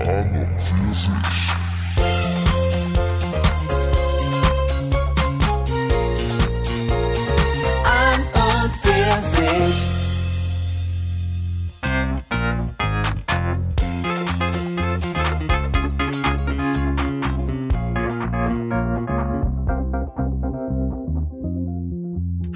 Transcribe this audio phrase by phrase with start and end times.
[0.00, 1.08] An und für sich.
[7.84, 9.76] An und für sich.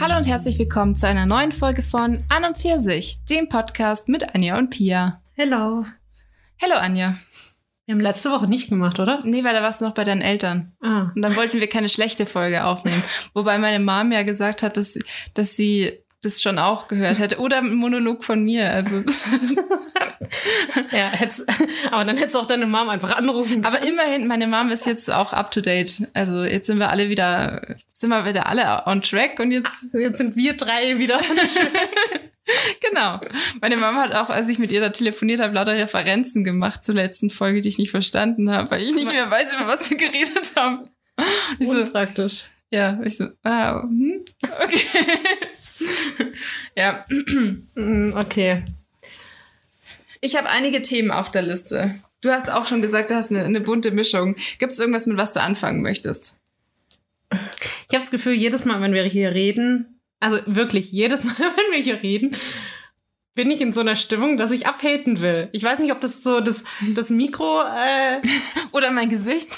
[0.01, 4.35] Hallo und herzlich willkommen zu einer neuen Folge von An und Pfirsich, dem Podcast mit
[4.35, 5.21] Anja und Pia.
[5.35, 5.85] Hello.
[6.63, 7.17] Hallo Anja.
[7.87, 9.21] Wir haben letzte Woche nicht gemacht, oder?
[9.25, 10.73] Nee, weil da warst du noch bei deinen Eltern.
[10.81, 11.11] Ah.
[11.15, 13.03] Und dann wollten wir keine schlechte Folge aufnehmen.
[13.35, 14.99] Wobei meine Mom ja gesagt hat, dass,
[15.35, 17.39] dass sie das schon auch gehört hätte.
[17.39, 18.71] Oder ein Monolog von mir.
[18.71, 19.03] Also,
[20.91, 21.13] Ja,
[21.91, 23.65] aber dann hättest du auch deine Mom einfach anrufen können.
[23.65, 26.09] aber immerhin, meine Mom ist jetzt auch up to date.
[26.15, 30.19] Also jetzt sind wir alle wieder, sind wir wieder alle on track und jetzt Jetzt
[30.19, 31.21] sind wir drei wieder.
[32.81, 33.21] Genau.
[33.61, 36.95] Meine Mama hat auch, als ich mit ihr da telefoniert habe, lauter Referenzen gemacht zur
[36.95, 39.97] letzten Folge, die ich nicht verstanden habe, weil ich nicht mehr weiß, über was wir
[39.97, 40.81] geredet haben.
[41.61, 42.47] Ich so, Unpraktisch.
[42.71, 44.25] ja, ich so, ah, hm,
[44.65, 44.87] okay.
[46.77, 47.05] ja,
[47.75, 48.65] Mm, Okay.
[50.21, 51.95] ich habe einige Themen auf der Liste.
[52.21, 54.35] Du hast auch schon gesagt, du hast eine, eine bunte Mischung.
[54.59, 56.41] Gibt es irgendwas, mit was du anfangen möchtest?
[57.31, 57.39] Ich
[57.95, 59.94] habe das Gefühl, jedes Mal, wenn wir hier reden,
[60.25, 62.37] also wirklich jedes Mal, wenn wir hier reden,
[63.37, 65.49] bin ich in so einer Stimmung, dass ich abhaten will.
[65.53, 66.63] Ich weiß nicht, ob das so das,
[66.95, 67.63] das Mikro.
[67.63, 68.21] Äh,
[68.71, 69.49] Oder mein Gesicht?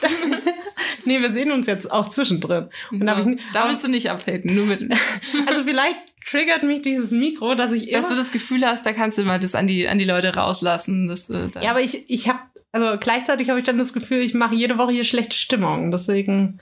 [1.04, 2.68] nee, wir sehen uns jetzt auch zwischendrin.
[2.90, 4.80] Und so, ich, da willst du nicht abhaten, nur mit,
[5.46, 8.92] also vielleicht triggert mich dieses Mikro, dass ich immer dass du das Gefühl hast, da
[8.94, 11.06] kannst du mal das an die, an die Leute rauslassen.
[11.08, 12.38] Dass, du da- Ja, aber ich, ich habe,
[12.72, 15.90] also gleichzeitig habe ich dann das Gefühl, ich mache jede Woche hier schlechte Stimmung.
[15.90, 16.60] Deswegen,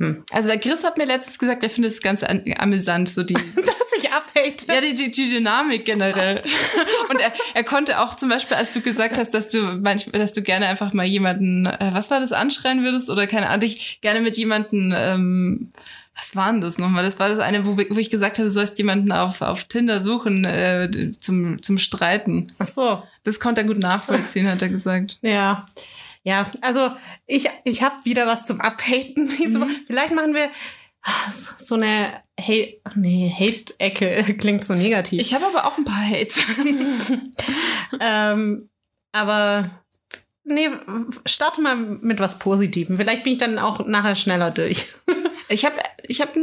[0.00, 0.24] hm.
[0.32, 3.34] Also der Chris hat mir letztens gesagt, er findet es ganz an, amüsant, so die,
[3.34, 4.64] dass ich abhate.
[4.66, 6.42] ja, die, die, die Dynamik generell.
[7.10, 10.32] Und er, er konnte auch zum Beispiel, als du gesagt hast, dass du manchmal, dass
[10.32, 14.00] du gerne einfach mal jemanden, äh, was war das, anschreien würdest oder keine Ahnung, dich
[14.00, 15.70] gerne mit jemanden, ähm,
[16.16, 17.04] was war denn das nochmal?
[17.04, 20.00] Das war das eine, wo, wo ich gesagt habe, du sollst jemanden auf, auf Tinder
[20.00, 22.46] suchen äh, zum, zum Streiten.
[22.58, 25.18] Ach so, Das konnte er gut nachvollziehen, hat er gesagt.
[25.20, 25.68] ja.
[26.22, 26.90] Ja, also
[27.26, 29.24] ich, ich habe wieder was zum Abhaten.
[29.26, 29.70] Mhm.
[29.86, 30.50] Vielleicht machen wir
[31.58, 35.20] so eine Hate, nee, Hate-Ecke klingt so negativ.
[35.20, 36.36] Ich habe aber auch ein paar Hates.
[38.00, 38.68] ähm,
[39.12, 39.70] aber
[40.44, 40.68] nee,
[41.26, 42.96] starte mal mit was Positivem.
[42.98, 44.86] Vielleicht bin ich dann auch nachher schneller durch.
[45.48, 46.36] Ich habe ich hab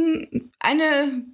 [0.60, 1.24] eine,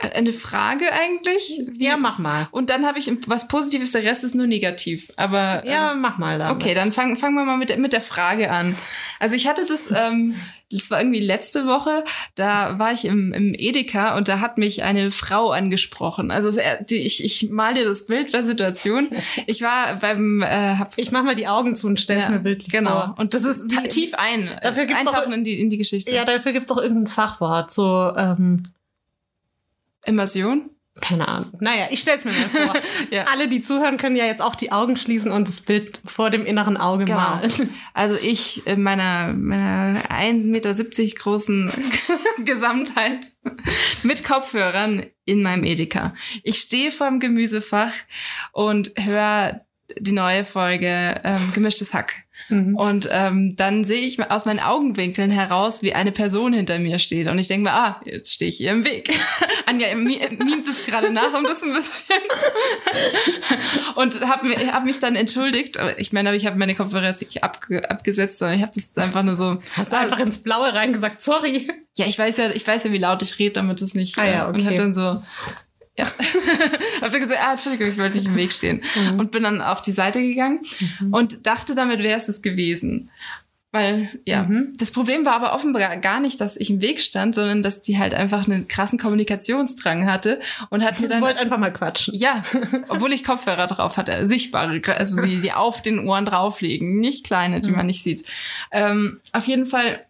[0.00, 1.62] eine Frage eigentlich.
[1.72, 2.48] Wie- Ja, mach mal.
[2.50, 5.10] Und dann habe ich was Positives, der Rest ist nur negativ.
[5.16, 6.50] Aber Ja, ähm, mach mal da.
[6.52, 8.74] okay, dann fangen fangen wir mal mit, der- mit der Frage an.
[9.20, 10.34] Also ich hatte das, ähm,
[10.72, 12.04] das war irgendwie letzte Woche,
[12.34, 16.32] da war ich im, im Edeka und da hat mich eine Frau angesprochen.
[16.32, 19.08] Also äh, ich, ich mal dir das Bild der Situation.
[19.46, 20.46] Ich war beim, äh,
[20.78, 22.90] hab, Ich mach mal die Augen zu und stell's mir bildlich genau.
[22.90, 23.14] vor.
[23.18, 26.12] Und das ist tief ein, Dafür gibt's auch- eintauchen in die, in die Geschichte.
[26.12, 27.70] Ja, dafür gibt's doch irgendein Fachwort.
[27.70, 28.64] So, ähm,
[30.04, 30.70] Immersion.
[31.00, 31.52] keine Ahnung.
[31.60, 32.74] Naja, ich stell's mir mal vor.
[33.10, 33.24] Ja.
[33.32, 36.44] Alle, die zuhören, können ja jetzt auch die Augen schließen und das Bild vor dem
[36.46, 37.18] inneren Auge Genau.
[37.18, 37.52] malen.
[37.94, 40.74] Also ich in meiner, meiner 1,70 Meter
[41.18, 41.70] großen
[42.44, 43.26] Gesamtheit
[44.02, 46.14] mit Kopfhörern in meinem Edeka.
[46.42, 47.92] Ich stehe vorm Gemüsefach
[48.52, 49.64] und höre
[49.98, 52.14] die neue Folge ähm, Gemischtes Hack.
[52.48, 52.76] Mhm.
[52.76, 57.28] Und ähm, dann sehe ich aus meinen Augenwinkeln heraus, wie eine Person hinter mir steht.
[57.28, 59.10] Und ich denke mir, ah, jetzt stehe ich ihr im Weg.
[59.66, 62.16] Anja mi- mimt es gerade nach um das ein bisschen.
[63.96, 65.78] und habe hab mich dann entschuldigt.
[65.98, 69.04] Ich meine, aber ich habe meine Kopfhörer jetzt nicht abge abgesetzt, sondern ich habe das
[69.04, 69.58] einfach nur so.
[69.76, 71.68] Hast du einfach ins Blaue reingesagt, sorry.
[71.96, 74.18] Ja, ich weiß ja, ich weiß ja, wie laut ich rede, damit es nicht.
[74.18, 74.64] Ah ja, äh, Und okay.
[74.66, 75.22] hat dann so.
[75.98, 76.06] Ja.
[77.02, 78.82] hab dann gesagt, ah, Entschuldigung, ich wollte nicht im Weg stehen.
[78.94, 79.18] Mhm.
[79.20, 80.62] Und bin dann auf die Seite gegangen
[81.10, 83.10] und dachte, damit wäre es es gewesen.
[83.74, 84.74] Weil, ja, Mhm.
[84.76, 87.98] das Problem war aber offenbar gar nicht, dass ich im Weg stand, sondern dass die
[87.98, 91.22] halt einfach einen krassen Kommunikationsdrang hatte und hat mir dann.
[91.22, 92.14] wollte einfach mal quatschen.
[92.14, 92.42] Ja,
[92.88, 97.24] obwohl ich Kopfhörer drauf hatte, sichtbare, also die, die auf den Ohren drauf liegen, nicht
[97.24, 97.76] kleine, die Mhm.
[97.76, 98.24] man nicht sieht.
[98.72, 100.04] Ähm, auf jeden Fall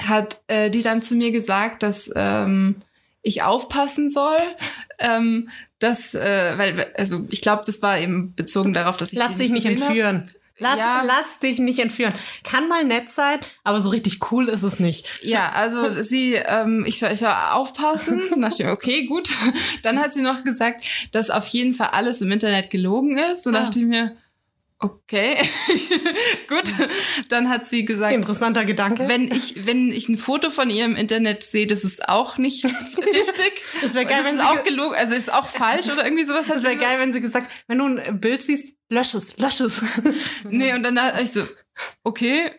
[0.00, 2.76] hat äh, die dann zu mir gesagt, dass ähm,
[3.22, 4.38] ich aufpassen soll,
[4.98, 9.36] ähm, dass, äh, weil, also ich glaube, das war eben bezogen darauf, dass ich Lass
[9.36, 9.72] dich nicht hab.
[9.72, 10.30] entführen.
[10.60, 11.02] Lass, Ja.
[11.06, 12.12] lass dich nicht entführen.
[12.42, 15.06] Kann mal nett sein, aber so richtig cool ist es nicht.
[15.22, 18.20] Ja, also sie, ähm, ich soll, ich soll aufpassen.
[18.36, 19.30] Mir, okay, gut.
[19.84, 23.46] Dann hat sie noch gesagt, dass auf jeden Fall alles im Internet gelogen ist.
[23.46, 23.60] Und Ah.
[23.60, 24.16] dachte ich mir,
[24.80, 25.36] okay,
[26.48, 26.72] gut.
[27.28, 29.08] Dann hat sie gesagt, Interessanter Gedanke.
[29.08, 32.64] wenn ich, wenn ich ein Foto von ihr im Internet sehe, das ist auch nicht
[32.96, 33.62] richtig.
[33.82, 36.04] Es wäre geil, das wenn ist sie auch ge- gelogen, also ist auch falsch oder
[36.04, 36.46] irgendwie sowas.
[36.46, 39.80] Das wäre geil, wenn sie gesagt, wenn du ein Bild siehst, lösch es, lösch es.
[40.48, 41.46] Nee, und dann hat ich so,
[42.04, 42.50] okay.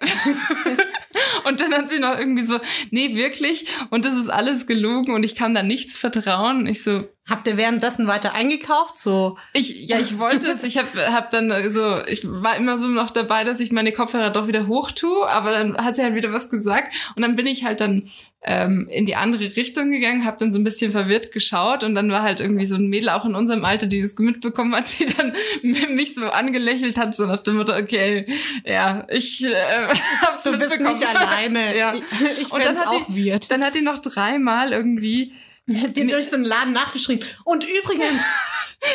[1.45, 2.59] und dann hat sie noch irgendwie so,
[2.91, 3.67] nee, wirklich.
[3.89, 6.67] Und das ist alles gelogen und ich kann da nichts vertrauen.
[6.67, 8.97] Ich so, Habt ihr währenddessen weiter eingekauft?
[8.97, 10.63] So, ich, ja, ich wollte es.
[10.63, 14.31] Ich habe hab dann so, ich war immer so noch dabei, dass ich meine Kopfhörer
[14.31, 17.45] doch wieder hoch tue, aber dann hat sie halt wieder was gesagt und dann bin
[17.45, 18.09] ich halt dann
[18.41, 22.09] ähm, in die andere Richtung gegangen, habe dann so ein bisschen verwirrt geschaut und dann
[22.09, 25.05] war halt irgendwie so ein Mädel auch in unserem Alter, die das mitbekommen hat, die
[25.05, 25.33] dann
[25.95, 28.25] mich so angelächelt hat, so nach dem Motto, okay,
[28.65, 29.53] ja, ich äh,
[30.21, 30.99] hab's du bist mitbekommen.
[30.99, 31.59] nicht alleine.
[31.79, 31.93] Ja.
[31.93, 32.01] Ich,
[32.41, 33.51] ich Und dann hat auch die, weird.
[33.51, 35.33] dann hat die noch dreimal irgendwie
[35.69, 37.25] dir durch so einen Laden nachgeschrieben.
[37.43, 38.19] Und übrigens,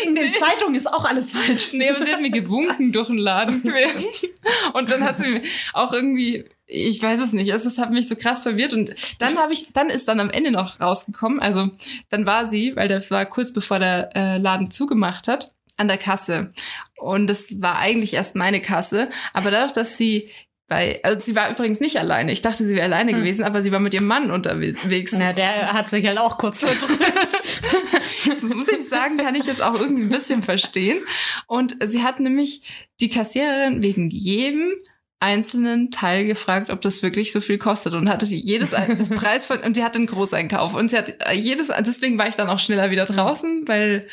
[0.04, 1.72] in den Zeitungen ist auch alles falsch.
[1.72, 3.62] Nee, aber sie hat mir gewunken durch den Laden.
[4.72, 5.42] Und dann hat sie
[5.72, 8.74] auch irgendwie, ich weiß es nicht, es hat mich so krass verwirrt.
[8.74, 11.70] Und dann habe ich, dann ist dann am Ende noch rausgekommen, also
[12.08, 15.98] dann war sie, weil das war kurz bevor der äh, Laden zugemacht hat, an der
[15.98, 16.52] Kasse.
[16.96, 19.10] Und das war eigentlich erst meine Kasse.
[19.32, 20.30] Aber dadurch, dass sie
[20.66, 22.32] bei, also sie war übrigens nicht alleine.
[22.32, 23.18] Ich dachte, sie wäre alleine Hm.
[23.18, 25.12] gewesen, aber sie war mit ihrem Mann unterwegs.
[25.12, 27.00] Na, der hat sich halt auch kurz verdrückt.
[28.54, 30.98] Muss ich sagen, kann ich jetzt auch irgendwie ein bisschen verstehen.
[31.46, 32.62] Und sie hat nämlich
[33.00, 34.72] die Kassiererin wegen jedem
[35.20, 39.44] einzelnen Teil gefragt, ob das wirklich so viel kostet und hatte sie jedes das Preis
[39.46, 42.58] von und sie hatte einen Großeinkauf und sie hat jedes deswegen war ich dann auch
[42.58, 44.06] schneller wieder draußen, weil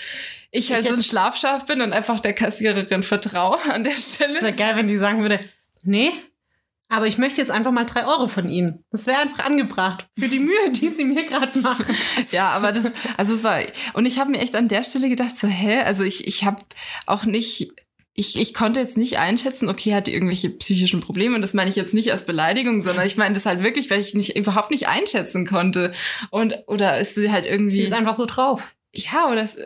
[0.51, 4.15] ich halt Ich so ein Schlafschaf bin und einfach der Kassiererin vertraue an der Es
[4.15, 4.41] Stelle.
[4.41, 5.39] wäre geil, wenn die sagen würde,
[5.83, 6.11] nee,
[6.91, 8.83] aber ich möchte jetzt einfach mal drei Euro von Ihnen.
[8.91, 11.85] Das wäre einfach angebracht für die Mühe, die Sie mir gerade machen.
[12.31, 13.59] Ja, aber das, also es war,
[13.93, 16.61] und ich habe mir echt an der Stelle gedacht, so, hä, also ich, ich habe
[17.07, 17.71] auch nicht,
[18.13, 21.69] ich, ich konnte jetzt nicht einschätzen, okay, hat die irgendwelche psychischen Probleme und das meine
[21.69, 24.71] ich jetzt nicht als Beleidigung, sondern ich meine das halt wirklich, weil ich nicht, überhaupt
[24.71, 25.93] nicht einschätzen konnte.
[26.29, 28.73] Und, oder ist sie halt irgendwie, Sie ist einfach so drauf.
[28.93, 29.57] ja, oder ist,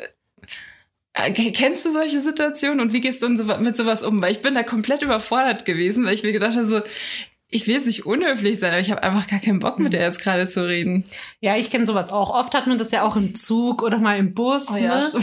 [1.34, 4.22] kennst du solche Situationen und wie gehst du mit sowas um?
[4.22, 6.82] Weil ich bin da komplett überfordert gewesen, weil ich mir gedacht habe, so,
[7.50, 10.02] ich will jetzt nicht unhöflich sein, aber ich habe einfach gar keinen Bock mit der
[10.02, 11.06] jetzt gerade zu reden.
[11.40, 12.38] Ja, ich kenne sowas auch.
[12.38, 14.68] Oft hat man das ja auch im Zug oder mal im Bus.
[14.70, 15.12] Oh ja, ne?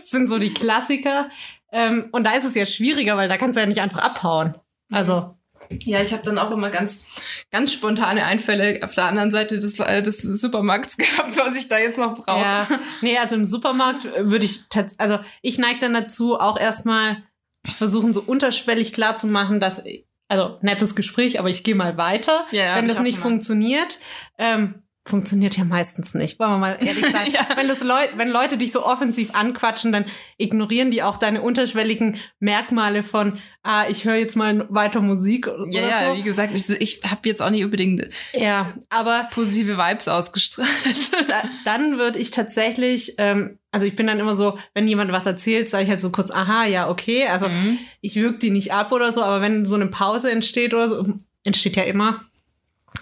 [0.00, 1.28] Das sind so die Klassiker.
[1.72, 4.54] Ähm, und da ist es ja schwieriger, weil da kannst du ja nicht einfach abhauen.
[4.90, 5.37] Also,
[5.84, 7.06] Ja, ich habe dann auch immer ganz,
[7.50, 11.78] ganz spontane Einfälle auf der anderen Seite des, äh, des Supermarkts gehabt, was ich da
[11.78, 12.40] jetzt noch brauche.
[12.40, 12.68] ja.
[13.00, 14.64] Nee, also im Supermarkt würde ich
[14.98, 17.22] also ich neige dann dazu, auch erstmal
[17.66, 19.84] versuchen, so unterschwellig klar zu machen, dass,
[20.28, 22.46] also nettes Gespräch, aber ich gehe mal weiter.
[22.50, 23.98] Ja, Wenn das nicht funktioniert,
[24.38, 26.38] ähm, funktioniert ja meistens nicht.
[26.38, 27.26] Wollen wir mal ehrlich sein.
[27.32, 27.46] Ja.
[27.56, 30.04] wenn, das Leu wenn Leute dich so offensiv anquatschen, dann
[30.36, 35.66] ignorieren die auch deine unterschwelligen Merkmale von, ah, ich höre jetzt mal weiter Musik oder
[35.70, 40.06] Ja, ja, wie gesagt, ich, ich habe jetzt auch nicht unbedingt Ja, aber positive Vibes
[40.08, 40.68] ausgestrahlt.
[41.28, 45.26] da, dann würde ich tatsächlich, ähm, also ich bin dann immer so, wenn jemand was
[45.26, 47.26] erzählt, sage ich halt so kurz, aha, ja, okay.
[47.26, 47.78] Also Mhm.
[48.00, 51.06] ich wirke die nicht ab oder so, aber wenn so eine Pause entsteht oder so,
[51.44, 52.20] entsteht ja immer,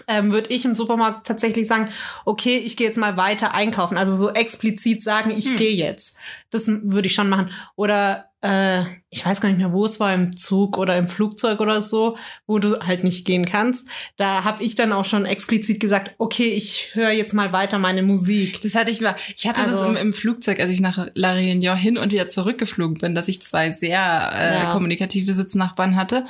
[0.07, 1.89] ähm, würde ich im Supermarkt tatsächlich sagen,
[2.25, 3.97] okay, ich gehe jetzt mal weiter einkaufen.
[3.97, 5.55] Also so explizit sagen, ich Hm.
[5.57, 6.17] gehe jetzt.
[6.51, 7.51] Das würde ich schon machen.
[7.75, 11.59] Oder äh, ich weiß gar nicht mehr, wo es war, im Zug oder im Flugzeug
[11.59, 13.85] oder so, wo du halt nicht gehen kannst.
[14.15, 18.03] Da habe ich dann auch schon explizit gesagt, okay, ich höre jetzt mal weiter meine
[18.03, 18.61] Musik.
[18.61, 21.33] Das hatte ich mal, ich hatte Also- das im, im Flugzeug, als ich nach La
[21.33, 23.99] Réunion hin und wieder zurückgeflogen bin, dass ich zwei sehr
[24.33, 24.71] äh, Ja.
[24.71, 26.25] kommunikative Sitznachbarn hatte.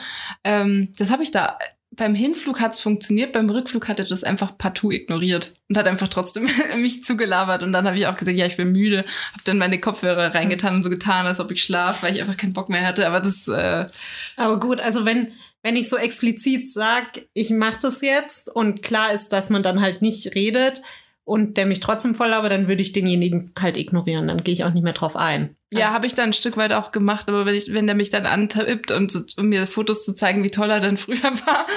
[0.45, 1.57] Ähm, das habe ich da,
[1.97, 6.47] beim Hinflug hat's funktioniert, beim Rückflug hatte das einfach partout ignoriert und hat einfach trotzdem
[6.77, 7.63] mich zugelabert.
[7.63, 10.75] Und dann habe ich auch gesagt, ja, ich bin müde, habe dann meine Kopfhörer reingetan
[10.75, 13.05] und so getan, als ob ich schlaf, weil ich einfach keinen Bock mehr hatte.
[13.07, 13.87] Aber das, äh,
[14.37, 19.11] Aber gut, also wenn, wenn ich so explizit sag, ich mache das jetzt und klar
[19.11, 20.81] ist, dass man dann halt nicht redet
[21.27, 24.29] und der mich trotzdem voll labert, dann würde ich denjenigen halt ignorieren.
[24.29, 25.57] Dann gehe ich auch nicht mehr drauf ein.
[25.73, 28.09] Ja, habe ich dann ein Stück weit auch gemacht, aber wenn, ich, wenn der mich
[28.09, 31.67] dann antippt und so, um mir Fotos zu zeigen, wie toll er dann früher war,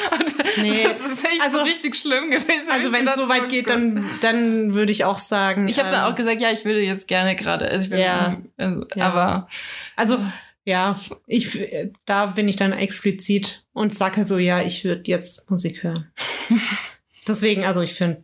[0.57, 2.71] Nee, das ist echt also- so richtig schlimm gewesen.
[2.71, 5.67] Also wenn es so weit geht, dann, dann würde ich auch sagen.
[5.67, 8.37] Ich habe dann ähm, auch gesagt, ja, ich würde jetzt gerne gerade, also Ja.
[8.57, 9.05] also, Ja.
[9.09, 9.49] aber
[9.97, 10.19] Also
[10.65, 10.95] ja,
[11.27, 11.59] ich
[12.07, 16.09] da bin ich dann explizit und sage so, ja, ich würde jetzt Musik hören.
[17.27, 18.23] Deswegen, also ich finde,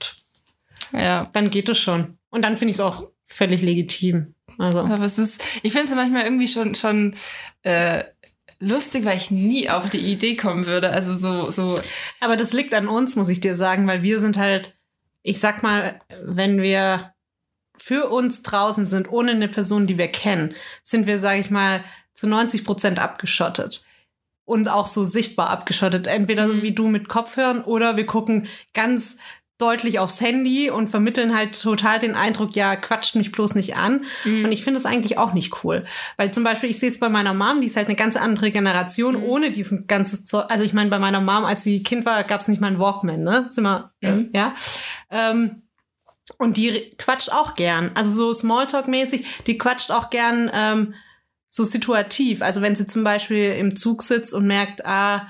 [0.92, 1.28] ja.
[1.32, 2.18] dann geht es schon.
[2.30, 4.34] Und dann finde ich es auch völlig legitim.
[4.58, 4.80] Also.
[4.80, 7.16] Aber es ist, ich finde es manchmal irgendwie schon schon
[7.62, 8.04] äh,
[8.58, 10.90] lustig, weil ich nie auf die Idee kommen würde.
[10.90, 11.80] Also so so
[12.20, 14.76] Aber das liegt an uns, muss ich dir sagen, weil wir sind halt,
[15.22, 17.12] ich sag mal, wenn wir
[17.76, 21.84] für uns draußen sind, ohne eine Person, die wir kennen, sind wir, sage ich mal,
[22.14, 23.84] zu 90 Prozent abgeschottet.
[24.46, 26.06] Und auch so sichtbar abgeschottet.
[26.06, 26.62] Entweder so Mhm.
[26.62, 29.18] wie du mit Kopfhörern oder wir gucken ganz
[29.58, 34.04] deutlich aufs Handy und vermitteln halt total den Eindruck, ja, quatscht mich bloß nicht an.
[34.24, 34.44] Mhm.
[34.44, 35.84] Und ich finde es eigentlich auch nicht cool.
[36.18, 38.50] Weil zum Beispiel, ich sehe es bei meiner Mom, die ist halt eine ganz andere
[38.50, 39.22] Generation, Mhm.
[39.24, 40.44] ohne diesen ganzes Zeug.
[40.50, 42.78] Also ich meine, bei meiner Mom, als sie Kind war, gab es nicht mal einen
[42.80, 43.46] Walkman, ne?
[43.48, 44.30] Sind wir, Mhm.
[44.32, 44.54] äh, ja.
[45.10, 45.62] Ähm,
[46.38, 47.92] und die quatscht auch gern.
[47.94, 50.94] Also so Smalltalk-mäßig, die quatscht auch gern ähm,
[51.48, 52.42] so situativ.
[52.42, 55.28] Also wenn sie zum Beispiel im Zug sitzt und merkt, ah,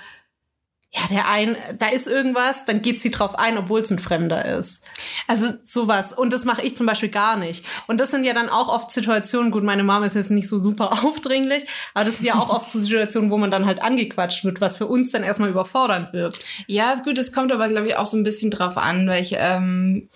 [0.97, 4.47] ja, der ein, da ist irgendwas, dann geht sie drauf ein, obwohl es ein Fremder
[4.47, 4.83] ist.
[5.27, 6.15] Also Sowas.
[6.15, 7.67] Und das mache ich zum Beispiel gar nicht.
[7.87, 10.59] Und das sind ja dann auch oft Situationen, gut, meine Mama ist jetzt nicht so
[10.59, 14.45] super aufdringlich, aber das sind ja auch oft so Situationen, wo man dann halt angequatscht
[14.45, 16.45] wird, was für uns dann erstmal überfordernd wirkt.
[16.67, 19.23] Ja, ist gut, es kommt aber, glaube ich, auch so ein bisschen drauf an, weil
[19.23, 20.09] ich, ähm,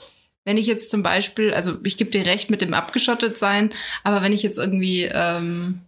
[0.47, 3.71] wenn ich jetzt zum Beispiel, also ich gebe dir recht mit dem abgeschottet sein,
[4.03, 5.83] aber wenn ich jetzt irgendwie, ähm,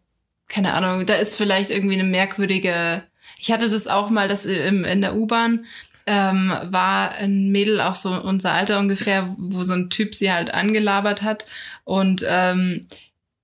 [0.48, 3.02] keine Ahnung, da ist vielleicht irgendwie eine merkwürdige,
[3.42, 5.66] ich hatte das auch mal, dass in der U-Bahn
[6.06, 10.54] ähm, war ein Mädel auch so unser Alter ungefähr, wo so ein Typ sie halt
[10.54, 11.46] angelabert hat.
[11.82, 12.86] Und ähm,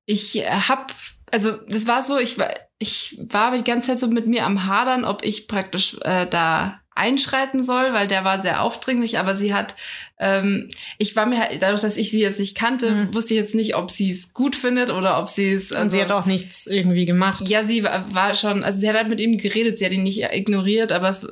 [0.07, 0.93] ich hab,
[1.33, 4.67] also das war so, ich war, ich war die ganze Zeit so mit mir am
[4.67, 9.53] Hadern, ob ich praktisch äh, da einschreiten soll, weil der war sehr aufdringlich, aber sie
[9.53, 9.75] hat,
[10.21, 13.15] ähm, ich war mir halt, dadurch, dass ich sie jetzt nicht kannte, Mhm.
[13.15, 15.71] wusste ich jetzt nicht, ob sie es gut findet oder ob sie es.
[15.73, 17.49] Und sie hat auch nichts irgendwie gemacht.
[17.49, 20.03] Ja, sie war, war schon, also sie hat halt mit ihm geredet, sie hat ihn
[20.03, 21.27] nicht ignoriert, aber es,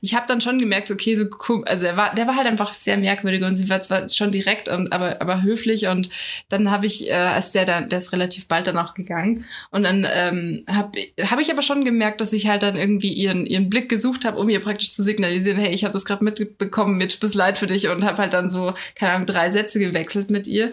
[0.00, 2.72] ich habe dann schon gemerkt, okay, so cool, also er war, der war halt einfach
[2.72, 6.08] sehr merkwürdig und sie war zwar schon direkt und aber aber höflich und
[6.48, 9.82] dann habe ich, äh, als der dann, der ist relativ bald dann auch gegangen und
[9.82, 13.68] dann ähm, habe hab ich aber schon gemerkt, dass ich halt dann irgendwie ihren ihren
[13.70, 17.08] Blick gesucht habe, um ihr praktisch zu signalisieren, hey, ich habe das gerade mitbekommen, mir
[17.08, 20.30] tut das leid für dich und habe halt dann so keine Ahnung drei Sätze gewechselt
[20.30, 20.72] mit ihr,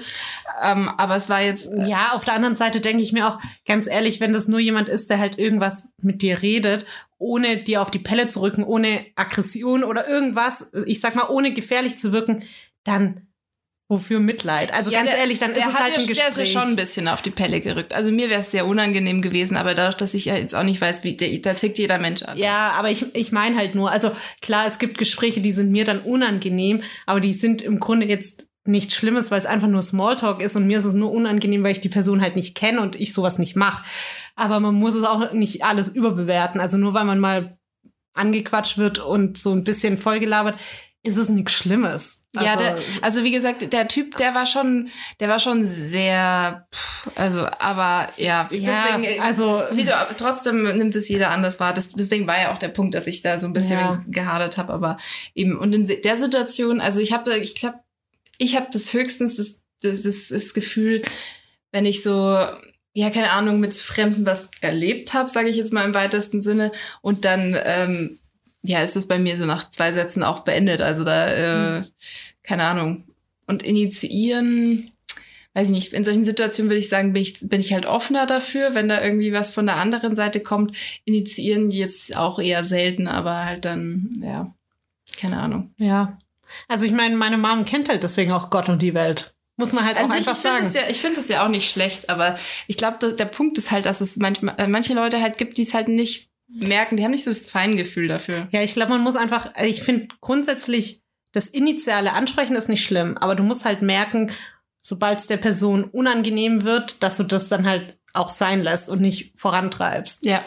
[0.62, 3.88] ähm, aber es war jetzt Ja, auf der anderen Seite denke ich mir auch, ganz
[3.88, 6.86] ehrlich, wenn das nur jemand ist, der halt irgendwas mit dir redet,
[7.18, 11.54] ohne dir auf die Pelle zu rücken, ohne Aggression oder irgendwas, ich sag mal, ohne
[11.54, 12.44] gefährlich zu wirken,
[12.84, 13.26] dann
[13.89, 14.74] wofür Mitleid?
[14.74, 16.27] Also Ja, ganz der- ehrlich, dann ist der es halt ja, ein Der Gespräch.
[16.27, 17.94] ist ja schon ein bisschen auf die Pelle gerückt.
[17.94, 20.82] Also mir wäre es sehr unangenehm gewesen, aber dadurch, dass ich ja jetzt auch nicht
[20.82, 22.38] weiß, wie der, da tickt jeder Mensch an.
[22.38, 25.86] Ja, aber ich, ich meine halt nur, also klar, es gibt Gespräche, die sind mir
[25.86, 30.41] dann unangenehm, aber die sind im Grunde jetzt nichts Schlimmes, weil es einfach nur Smalltalk
[30.41, 32.98] ist und mir ist es nur unangenehm, weil ich die Person halt nicht kenne und
[33.00, 33.86] ich sowas nicht mache.
[34.36, 36.60] Aber man muss es auch nicht alles überbewerten.
[36.60, 37.58] Also nur weil man mal
[38.13, 40.60] angequatscht wird und so ein bisschen vollgelabert,
[41.04, 42.25] ist es nichts Schlimmes.
[42.36, 44.89] Ja, Also- der, also wie gesagt, der Typ, der war schon,
[45.20, 51.08] der war schon sehr, pff, also, aber ja, Ja, deswegen, also- du, trotzdem nimmt es
[51.08, 51.74] jeder anders wahr.
[51.74, 54.04] Das, deswegen war ja auch der Punkt, dass ich da so ein bisschen Ja.
[54.08, 54.98] gehadert habe, aber
[55.34, 57.80] eben und in der Situation, also ich habe, ich glaube,
[58.38, 61.01] ich habe das höchstens das, das, das, das Gefühl,
[61.72, 62.46] wenn ich so
[62.94, 66.72] ja, keine Ahnung, mit Fremden was erlebt habe, sage ich jetzt mal im weitesten Sinne.
[67.01, 68.18] Und dann, ähm,
[68.67, 70.81] ja, ist das bei mir so nach zwei Sätzen auch beendet.
[70.81, 71.83] Also da, äh,
[72.43, 73.05] keine Ahnung.
[73.45, 74.91] Und initiieren,
[75.53, 78.25] weiß ich nicht, in solchen Situationen würde ich sagen, bin ich, bin ich halt offener
[78.25, 80.75] dafür, wenn da irgendwie was von der anderen Seite kommt.
[81.05, 84.53] Initiieren jetzt auch eher selten, aber halt dann, ja,
[85.17, 85.71] keine Ahnung.
[85.77, 86.17] Ja.
[86.67, 89.33] Also ich meine, meine Mom kennt halt deswegen auch Gott und die Welt.
[89.55, 90.71] Muss man halt auch sich, einfach ich sagen.
[90.74, 93.86] ja, ich finde es ja auch nicht schlecht, aber ich glaube, der Punkt ist halt,
[93.86, 97.12] dass es manchmal, äh, manche Leute halt gibt, die es halt nicht merken, die haben
[97.12, 98.48] nicht so das Feingefühl dafür.
[98.51, 102.84] Ja, ich glaube, man muss einfach, also ich finde grundsätzlich, das initiale Ansprechen ist nicht
[102.84, 104.32] schlimm, aber du musst halt merken,
[104.82, 109.01] sobald es der Person unangenehm wird, dass du das dann halt auch sein lässt und
[109.01, 110.25] nicht vorantreibst.
[110.25, 110.44] Ja.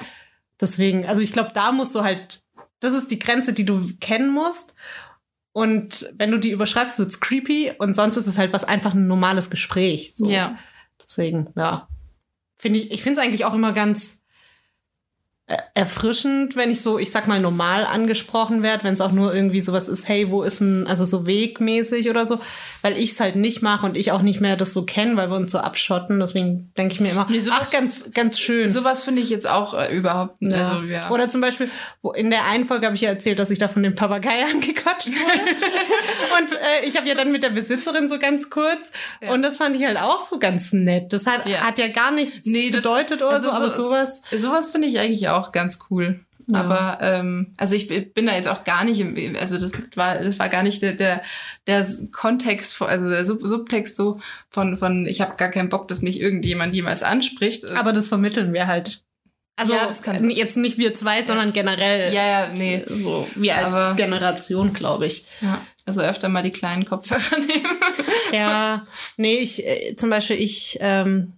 [0.60, 2.42] Deswegen, also ich glaube, da musst du halt,
[2.80, 4.74] das ist die Grenze, die du kennen musst.
[5.52, 9.06] Und wenn du die überschreibst, wird's creepy und sonst ist es halt was einfach ein
[9.06, 10.14] normales Gespräch.
[10.14, 10.30] So.
[10.30, 10.58] Ja.
[11.02, 11.88] Deswegen, ja.
[12.56, 14.19] Finde ich, ich finde es eigentlich auch immer ganz
[15.74, 19.60] erfrischend, wenn ich so, ich sag mal, normal angesprochen werde, wenn es auch nur irgendwie
[19.60, 22.38] sowas ist, hey, wo ist ein, also so wegmäßig oder so,
[22.82, 25.30] weil ich es halt nicht mache und ich auch nicht mehr das so kenne, weil
[25.30, 26.20] wir uns so abschotten.
[26.20, 28.68] Deswegen denke ich mir immer, Nee, sowas- ach, ganz, ganz schön.
[28.68, 30.56] Sowas finde ich jetzt auch äh, überhaupt nicht.
[30.56, 30.68] Ja.
[30.68, 31.10] Also, ja.
[31.10, 31.70] Oder zum Beispiel,
[32.02, 34.44] wo in der einen Folge habe ich ja erzählt, dass ich da von dem Papagei
[34.52, 35.40] angequatscht wurde.
[36.42, 38.90] und äh, ich habe ja dann mit der Besitzerin so ganz kurz.
[39.20, 39.32] Ja.
[39.32, 41.12] Und das fand ich halt auch so ganz nett.
[41.12, 41.60] Das hat, Ja.
[41.62, 44.22] hat ja gar nichts Nee, das- bedeutet oder also so, aber so- sowas.
[44.34, 46.20] Sowas finde ich eigentlich auch ganz cool.
[46.46, 46.60] Ja.
[46.62, 50.38] Aber ähm, also ich bin da jetzt auch gar nicht im, also das war das
[50.40, 51.22] war gar nicht der der,
[51.68, 54.20] der Kontext, also der Sub Subtext so
[54.50, 57.62] von von ich habe gar keinen Bock, dass mich irgendjemand jemals anspricht.
[57.64, 59.02] Es- Aber das vermitteln wir halt.
[59.56, 63.56] Also Ja, das kann- jetzt nicht wir zwei, sondern generell ja ja nee so wir
[63.56, 65.26] als Aber- Generation, glaube ich.
[65.42, 67.76] ja, also öfter mal die kleinen Kopfhörer nehmen.
[68.32, 71.34] Ja, nee, ich äh, zum Beispiel ich, ähm,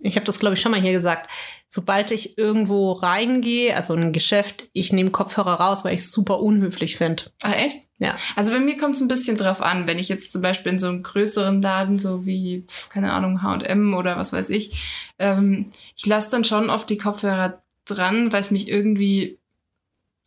[0.00, 1.30] ich habe das glaube ich schon mal hier gesagt.
[1.72, 6.10] Sobald ich irgendwo reingehe, also in ein Geschäft, ich nehme Kopfhörer raus, weil ich es
[6.10, 7.30] super unhöflich finde.
[7.42, 7.78] Ah, echt?
[7.98, 8.18] Ja.
[8.34, 10.80] Also bei mir kommt es ein bisschen drauf an, wenn ich jetzt zum Beispiel in
[10.80, 14.82] so einem größeren Laden, so wie, keine Ahnung, H&M oder was weiß ich,
[15.20, 19.38] ähm, ich lasse dann schon oft die Kopfhörer dran, weil es mich irgendwie,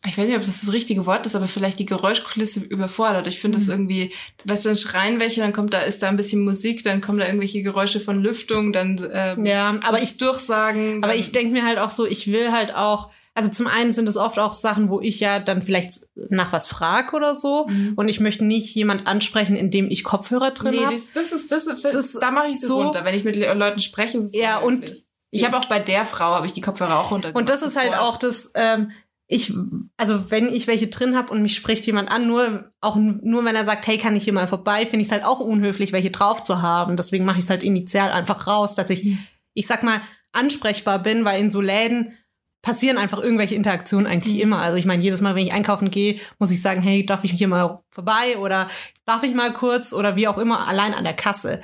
[0.06, 3.28] ich weiß nicht, ob das das richtige Wort ist, aber vielleicht die Geräuschkulisse überfordert.
[3.28, 3.74] Ich finde das Mhm.
[3.74, 4.14] irgendwie,
[4.46, 7.20] weißt du, dann schreien welche, dann kommt da, ist da ein bisschen Musik, dann kommen
[7.20, 11.04] da irgendwelche Geräusche von Lüftung, dann ähm, Ja, aber ich Durchsagen.
[11.04, 14.08] Aber ich denke mir halt auch so, ich will halt auch, also zum einen sind
[14.10, 17.68] es oft auch Sachen, wo ich ja dann vielleicht nach was frag oder so.
[17.68, 17.94] Mhm.
[17.96, 20.94] Und ich möchte nicht jemand ansprechen, indem ich Kopfhörer drin Nee, habe.
[20.94, 23.06] das, das ist, das, ist, Das- da mache ich so runter.
[23.06, 24.92] Wenn ich mit Le Leuten spreche, ist es Ja, und-
[25.32, 27.32] ich habe auch bei der Frau habe ich die Kopfhörer auch runter.
[27.34, 28.92] Und das ist halt auch das, ähm,
[29.34, 29.52] ich,
[29.98, 33.56] also wenn ich welche drin habe und mich spricht jemand an, nur auch nur wenn
[33.56, 36.12] er sagt, hey, kann ich hier mal vorbei, finde ich es halt auch unhöflich, welche
[36.12, 36.98] drauf zu haben.
[36.98, 39.18] Deswegen mache ich es halt initial einfach raus, dass ich, Mhm.
[39.56, 40.02] ich sag mal,
[40.34, 42.16] ansprechbar bin, weil in so Läden
[42.62, 44.42] passieren einfach irgendwelche Interaktionen eigentlich Mhm.
[44.42, 44.60] immer.
[44.60, 47.32] Also ich meine, jedes Mal, wenn ich einkaufen gehe, muss ich sagen, hey, darf ich
[47.32, 48.68] hier mal vorbei oder
[49.06, 51.62] darf ich mal kurz oder wie auch immer, allein an der Kasse.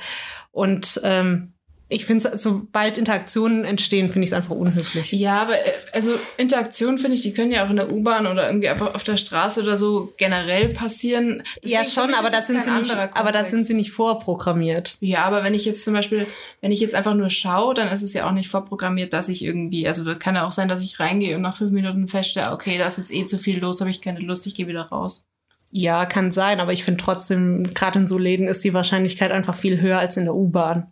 [0.51, 1.53] Und ähm,
[1.91, 5.11] ich finde, sobald Interaktionen entstehen, finde ich es einfach unhöflich.
[5.11, 8.47] Ja, aber äh, also Interaktionen finde ich, die können ja auch in der U-Bahn oder
[8.47, 11.41] irgendwie einfach auf der Straße oder so generell passieren.
[11.63, 13.49] ja, Deswegen schon, finde ich, aber ist da es sind sie nicht, aber da Kontext.
[13.49, 14.97] sind sie nicht vorprogrammiert.
[14.99, 16.27] Ja, aber wenn ich jetzt zum Beispiel,
[16.61, 19.43] wenn ich jetzt einfach nur schaue, dann ist es ja auch nicht vorprogrammiert, dass ich
[19.43, 22.51] irgendwie, also da kann ja auch sein, dass ich reingehe und nach fünf Minuten feststelle,
[22.51, 24.83] okay, da ist jetzt eh zu viel los, habe ich keine Lust, ich gehe wieder
[24.83, 25.25] raus.
[25.71, 29.55] Ja, kann sein, aber ich finde trotzdem, gerade in so Läden ist die Wahrscheinlichkeit einfach
[29.55, 30.91] viel höher als in der U-Bahn,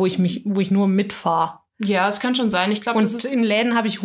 [0.00, 1.60] wo ich mich, wo ich nur mitfahre.
[1.78, 2.72] Ja, es kann schon sein.
[2.72, 4.00] Ich glaube, das Und ist in Läden habe ich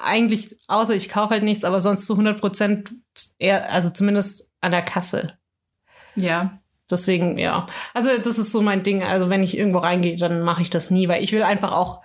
[0.00, 2.90] eigentlich, außer ich kaufe halt nichts, aber sonst zu 100 Prozent
[3.38, 5.36] eher, also zumindest an der Kasse.
[6.14, 6.58] ja.
[6.90, 7.66] Deswegen, ja.
[7.92, 9.02] Also das ist so mein Ding.
[9.02, 12.00] Also wenn ich irgendwo reingehe, dann mache ich das nie, weil ich will einfach auch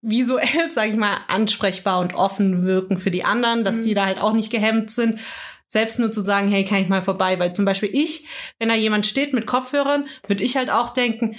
[0.00, 3.84] visuell, sage ich mal, ansprechbar und offen wirken für die anderen, dass Mhm.
[3.84, 5.20] die da halt auch nicht gehemmt sind.
[5.68, 7.38] Selbst nur zu sagen, hey, kann ich mal vorbei?
[7.38, 8.26] Weil zum Beispiel ich,
[8.58, 11.36] wenn da jemand steht mit Kopfhörern, würde ich halt auch denken,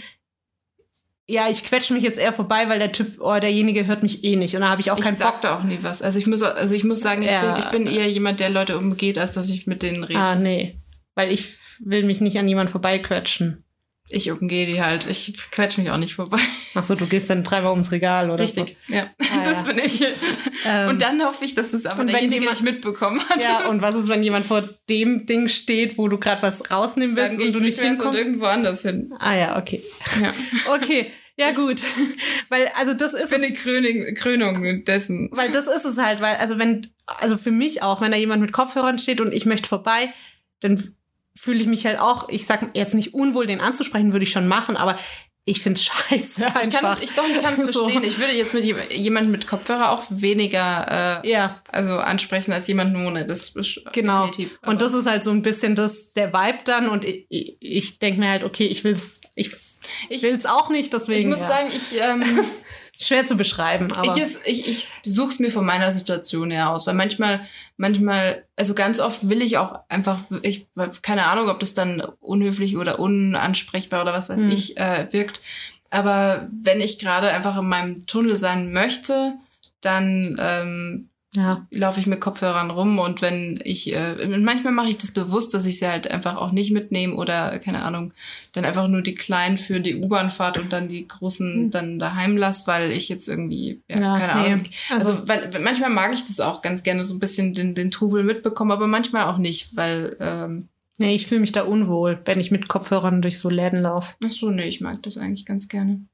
[1.34, 4.36] ja, ich quetsche mich jetzt eher vorbei, weil der Typ oder derjenige hört mich eh
[4.36, 4.56] nicht.
[4.56, 5.42] Und da habe ich auch ich keinen sag Bock.
[5.42, 6.02] da auch nie was.
[6.02, 7.54] Also ich muss, also ich muss sagen, ich, Ja.
[7.54, 10.20] bin, ich bin eher jemand, der Leute umgeht, als dass ich mit denen rede.
[10.20, 10.80] Ah, nee.
[11.16, 11.48] Weil ich
[11.80, 13.60] will mich nicht an jemand vorbeiquetschen.
[14.10, 15.08] Ich umgehe die halt.
[15.10, 16.38] Ich quetsche mich auch nicht vorbei.
[16.76, 18.76] Ach so, du gehst dann dreimal ums Regal oder Richtig.
[18.90, 19.08] Ja.
[19.22, 19.64] Ah, das ja.
[19.64, 20.04] bin ich.
[20.66, 23.42] Ähm, und dann hoffe ich, dass das aber derjenige jemand- nicht mitbekommen hat.
[23.42, 27.16] Ja, und was ist, wenn jemand vor dem Ding steht, wo du gerade was rausnehmen
[27.16, 28.20] willst und ich du nicht rückwärts und hinkommst?
[28.20, 29.14] irgendwo anders hin.
[29.20, 29.82] Ah ja, okay.
[30.22, 30.34] Ja.
[30.74, 31.84] Okay, ja gut.
[32.50, 35.30] weil also das Ich ist bin es, die Kröning, Krönung dessen.
[35.34, 38.42] weil das ist es halt, weil also wenn also für mich auch, wenn da jemand
[38.42, 40.14] mit Kopfhörern steht und ich möchte vorbei,
[40.62, 40.96] dann
[41.36, 44.48] fühle ich mich halt auch, ich sag jetzt nicht unwohl den anzusprechen, würde ich schon
[44.48, 44.96] machen, aber
[45.46, 46.64] ich find's scheiße einfach.
[46.64, 47.82] Ich kann es, ich, doch, ich kann es So.
[47.90, 48.04] verstehen.
[48.06, 52.68] Ich würde jetzt mit jem- jemandem mit Kopfhörer auch weniger äh, ja, also ansprechen als
[52.68, 53.26] jemand ohne.
[53.28, 54.28] Das ist Genau.
[54.28, 54.60] definitiv.
[54.66, 58.00] Und das ist halt so ein bisschen das der Vibe dann und ich, ich, ich
[58.00, 59.52] denke mir halt, okay, ich will's ich
[60.10, 61.48] Ich- will's auch nicht, deswegen ich muss ja.
[61.48, 62.24] sagen, ich ähm,
[63.00, 64.68] schwer zu beschreiben, aber Ich, ich,
[65.04, 67.42] ich suche es mir von meiner Situation her aus, weil manchmal,
[67.78, 70.68] manchmal, also ganz oft will ich auch einfach, ich
[71.02, 74.52] keine Ahnung, ob das dann unhöflich oder unansprechbar oder was weiß Hm.
[74.52, 75.42] ich äh, wirkt.
[75.90, 79.34] Aber wenn ich gerade einfach in meinem Tunnel sein möchte,
[79.82, 81.66] dann ähm, ja.
[81.72, 85.66] laufe ich mit Kopfhörern rum und wenn ich, äh, manchmal mache ich das bewusst, dass
[85.66, 88.14] ich sie halt einfach auch nicht mitnehme oder, keine Ahnung,
[88.54, 91.72] dann einfach nur die kleinen für die U-Bahn-Fahrt und dann die großen Hm.
[91.72, 94.54] dann daheim lasse, weil ich jetzt irgendwie, ja, Ja, keine nee.
[94.54, 94.66] Ahnung.
[94.92, 97.92] Also- Also, weil, manchmal mag ich das auch ganz gerne so ein bisschen den, den
[97.92, 100.70] Trubel mitbekommen, aber manchmal auch nicht, weil, ähm,
[101.00, 104.14] Nee, ich fühle mich da unwohl, wenn ich mit Kopfhörern durch so Läden laufe.
[104.24, 106.06] ach so, nee, ich mag das eigentlich ganz gerne.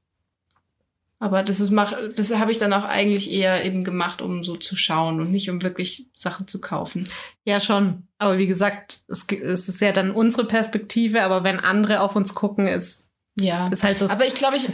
[1.22, 4.56] Aber das ist mach, das habe ich dann auch eigentlich eher eben gemacht, um so
[4.56, 7.06] zu schauen und nicht um wirklich Sachen zu kaufen.
[7.44, 8.08] Ja, schon.
[8.18, 12.34] Aber wie gesagt, es, es ist ja dann unsere Perspektive, aber wenn andere auf uns
[12.34, 13.68] gucken, ist, Ja.
[13.68, 14.10] ist halt das.
[14.10, 14.66] Aber ich glaube, ich,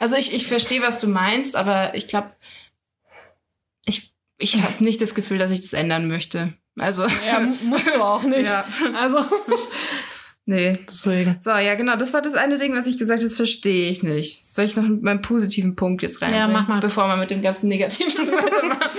[0.00, 2.32] also ich, ich verstehe, was du meinst, aber ich glaube,
[3.86, 6.54] ich, ich habe nicht das Gefühl, dass ich das ändern möchte.
[6.80, 8.46] Also, ja, mu- musst du auch nicht.
[8.50, 8.64] Ja.
[9.00, 9.18] Also,
[10.46, 10.78] nee.
[10.88, 11.36] deswegen.
[11.40, 14.02] So, ja, genau, das war das eine Ding, was ich gesagt habe, das verstehe ich
[14.02, 14.46] nicht.
[14.46, 16.34] Soll ich noch mit meinem positiven Punkt jetzt rein?
[16.34, 16.80] Ja, mach mal.
[16.80, 18.90] Bevor wir mit dem ganzen Negativen weitermachen.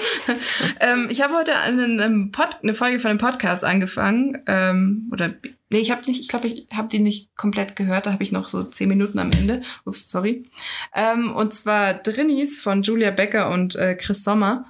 [0.79, 4.41] ähm, ich habe heute einen, einen Pod, eine Folge von einem Podcast angefangen.
[4.47, 5.31] Ähm, oder,
[5.69, 8.05] nee, ich habe nicht, ich glaube, ich habe die nicht komplett gehört.
[8.05, 9.61] Da habe ich noch so zehn Minuten am Ende.
[9.85, 10.49] Ups, sorry.
[10.93, 14.65] Ähm, und zwar Drinnies von Julia Becker und äh, Chris Sommer.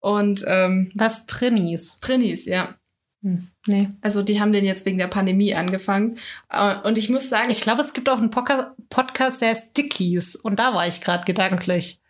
[0.00, 1.98] Und ähm, Was Trinnies?
[2.00, 2.77] Drinnies, ja.
[3.22, 3.88] Hm, nee.
[4.00, 6.18] Also die haben den jetzt wegen der Pandemie angefangen.
[6.50, 9.76] Äh, Und ich muss sagen, Ich glaube, es gibt auch einen Podca Podcast, der heißt
[9.76, 10.36] Dickies.
[10.36, 12.00] Und da war ich gerade gedanklich.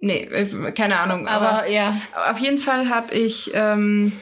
[0.00, 1.26] Nee, äh, keine Ahnung.
[1.26, 2.00] Aber, Aber ja.
[2.30, 4.12] auf jeden Fall habe ich, ähm,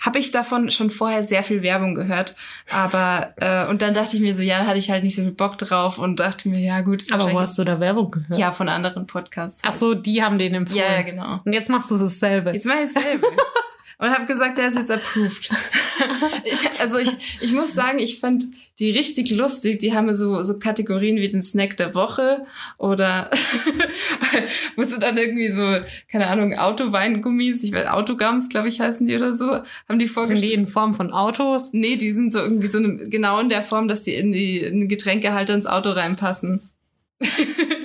[0.00, 2.36] habe ich davon schon vorher sehr viel Werbung gehört.
[2.70, 5.22] Aber, äh, und dann dachte ich mir so, ja, da hatte ich halt nicht so
[5.22, 7.12] viel Bock drauf und dachte mir, ja gut.
[7.12, 8.38] Aber wo hast du da Werbung gehört?
[8.38, 9.60] Ja, von anderen Podcasts.
[9.64, 10.84] Ach so, die haben den empfohlen.
[10.84, 11.40] Ja, ja, genau.
[11.44, 12.52] Und jetzt machst du dasselbe.
[12.52, 13.26] Jetzt mache ich dasselbe.
[14.00, 15.50] Und habe gesagt, der ist jetzt approved.
[16.44, 18.46] ich, also ich, ich muss sagen, ich fand
[18.78, 19.80] die richtig lustig.
[19.80, 22.44] Die haben so, so Kategorien wie den Snack der Woche
[22.76, 23.28] oder
[24.76, 25.80] wo sie dann irgendwie so,
[26.10, 30.14] keine Ahnung, Autoweingummis, ich weiß, Autogums, glaube ich, heißen die oder so, haben die Sind
[30.14, 30.44] vorgestellt.
[30.44, 31.70] die in Form von Autos?
[31.72, 34.60] Nee, die sind so irgendwie so eine, genau in der Form, dass die in die
[34.60, 36.62] in den Getränkehalter ins Auto reinpassen.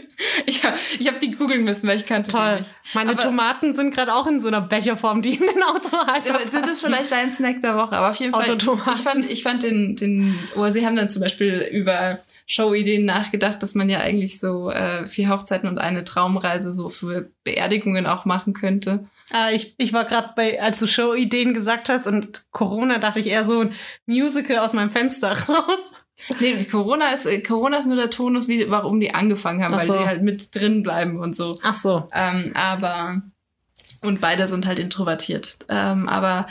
[0.94, 2.60] ich hab, ich hab die googeln müssen, weil ich kannte die Toll.
[2.60, 2.74] nicht.
[2.94, 6.68] Meine Aber- Tomaten sind gerade auch in so einer Becherform, die in den Autohalter Sind
[6.68, 7.96] das vielleicht dein Snack der Woche?
[7.98, 11.22] Aber auf jeden Fall, ich fand, ich fand den, den, oder sie haben dann zum
[11.22, 16.74] Beispiel über Showideen nachgedacht, dass man ja eigentlich so äh, vier Hochzeiten und eine Traumreise
[16.74, 19.06] so für Beerdigungen auch machen könnte.
[19.32, 23.28] Ah, ich, ich war gerade bei, als du Show-Ideen gesagt hast und Corona, dachte ich
[23.28, 23.74] eher so ein
[24.06, 25.93] Musical aus meinem Fenster raus.
[26.40, 29.80] Nee, Corona ist, äh, Corona ist nur der Tonus, wie, warum die angefangen haben, Ach
[29.80, 29.98] weil so.
[30.00, 31.60] die halt mit drin bleiben und so.
[31.64, 32.08] Ach so.
[32.14, 33.22] Ähm, aber
[34.02, 35.60] und beide sind halt introvertiert.
[35.70, 36.48] Ähm, aber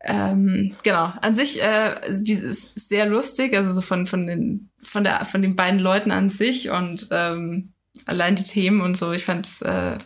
[0.00, 5.04] ähm, genau, an sich äh, dieses ist sehr lustig, also so von von den von
[5.04, 7.72] der von den beiden Leuten an sich und ähm,
[8.06, 9.12] allein die Themen und so.
[9.12, 9.98] Ich fand es äh,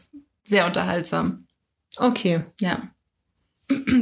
[0.42, 1.46] sehr unterhaltsam.
[1.96, 2.44] Okay.
[2.60, 2.82] Ja.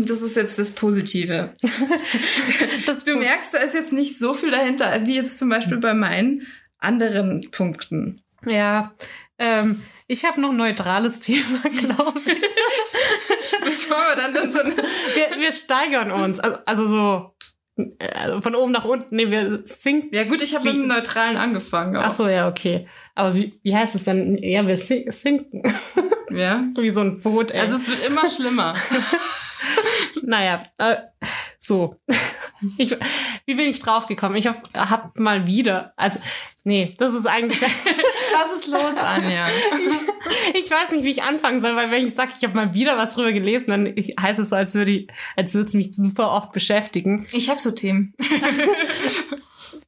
[0.07, 1.55] Das ist jetzt das Positive.
[2.87, 5.93] Das Du merkst, da ist jetzt nicht so viel dahinter, wie jetzt zum Beispiel bei
[5.95, 6.47] meinen
[6.79, 8.23] anderen Punkten.
[8.47, 8.95] Ja.
[9.39, 13.61] Ähm, ich habe noch ein neutrales Thema, glaube ich.
[13.63, 16.41] Bevor wir dann in so eine Wir, wir steigern uns.
[16.41, 17.31] Also, also so
[18.15, 19.15] also von oben nach unten.
[19.15, 20.09] Nee, wir sinken.
[20.15, 21.95] ja gut, ich habe mit dem Neutralen angefangen.
[21.97, 22.05] auch.
[22.07, 22.89] Ach so, ja, okay.
[23.15, 24.37] Aber wie, wie heißt es dann?
[24.39, 25.63] Ja, wir sin- sinken.
[26.31, 26.65] Ja.
[26.77, 27.51] Wie so ein Boot.
[27.53, 27.61] Ey.
[27.61, 28.75] Also es wird immer schlimmer.
[30.23, 30.97] Naja, äh,
[31.59, 31.97] so.
[32.77, 32.91] Ich,
[33.47, 34.37] wie bin ich draufgekommen?
[34.37, 36.19] Ich habe hab mal wieder, also,
[36.65, 37.61] nee, das ist eigentlich,
[38.33, 39.47] Was ist los, Anja?
[40.55, 42.97] ich weiß nicht, wie ich anfangen soll, weil wenn ich sage, ich habe mal wieder
[42.99, 46.33] was drüber gelesen, dann heißt es so, als würde ich, als würde es mich super
[46.33, 47.29] oft beschäftigen.
[47.31, 48.13] Ich habe so Themen.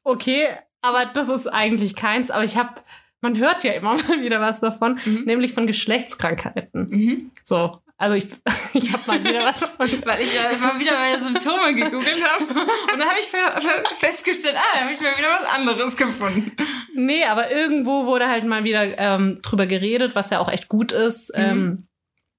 [0.04, 0.46] Okay,
[0.82, 2.80] aber das ist eigentlich keins, aber ich habe,
[3.20, 5.24] man hört ja immer mal wieder was davon, Mhm.
[5.26, 6.86] nämlich von Geschlechtskrankheiten.
[6.88, 7.30] Mhm.
[7.44, 8.26] So, also ich,
[8.72, 9.88] ich habe mal wieder was davon.
[10.04, 12.44] Weil ich ja mal wieder meine Symptome gegoogelt habe.
[12.44, 15.96] Und dann habe ich fe- fe- festgestellt, ah, da habe ich mal wieder was anderes
[15.96, 16.52] gefunden.
[16.94, 20.92] Nee, aber irgendwo wurde halt mal wieder ähm, drüber geredet, was ja auch echt gut
[20.92, 21.42] ist, Mhm.
[21.42, 21.86] ähm,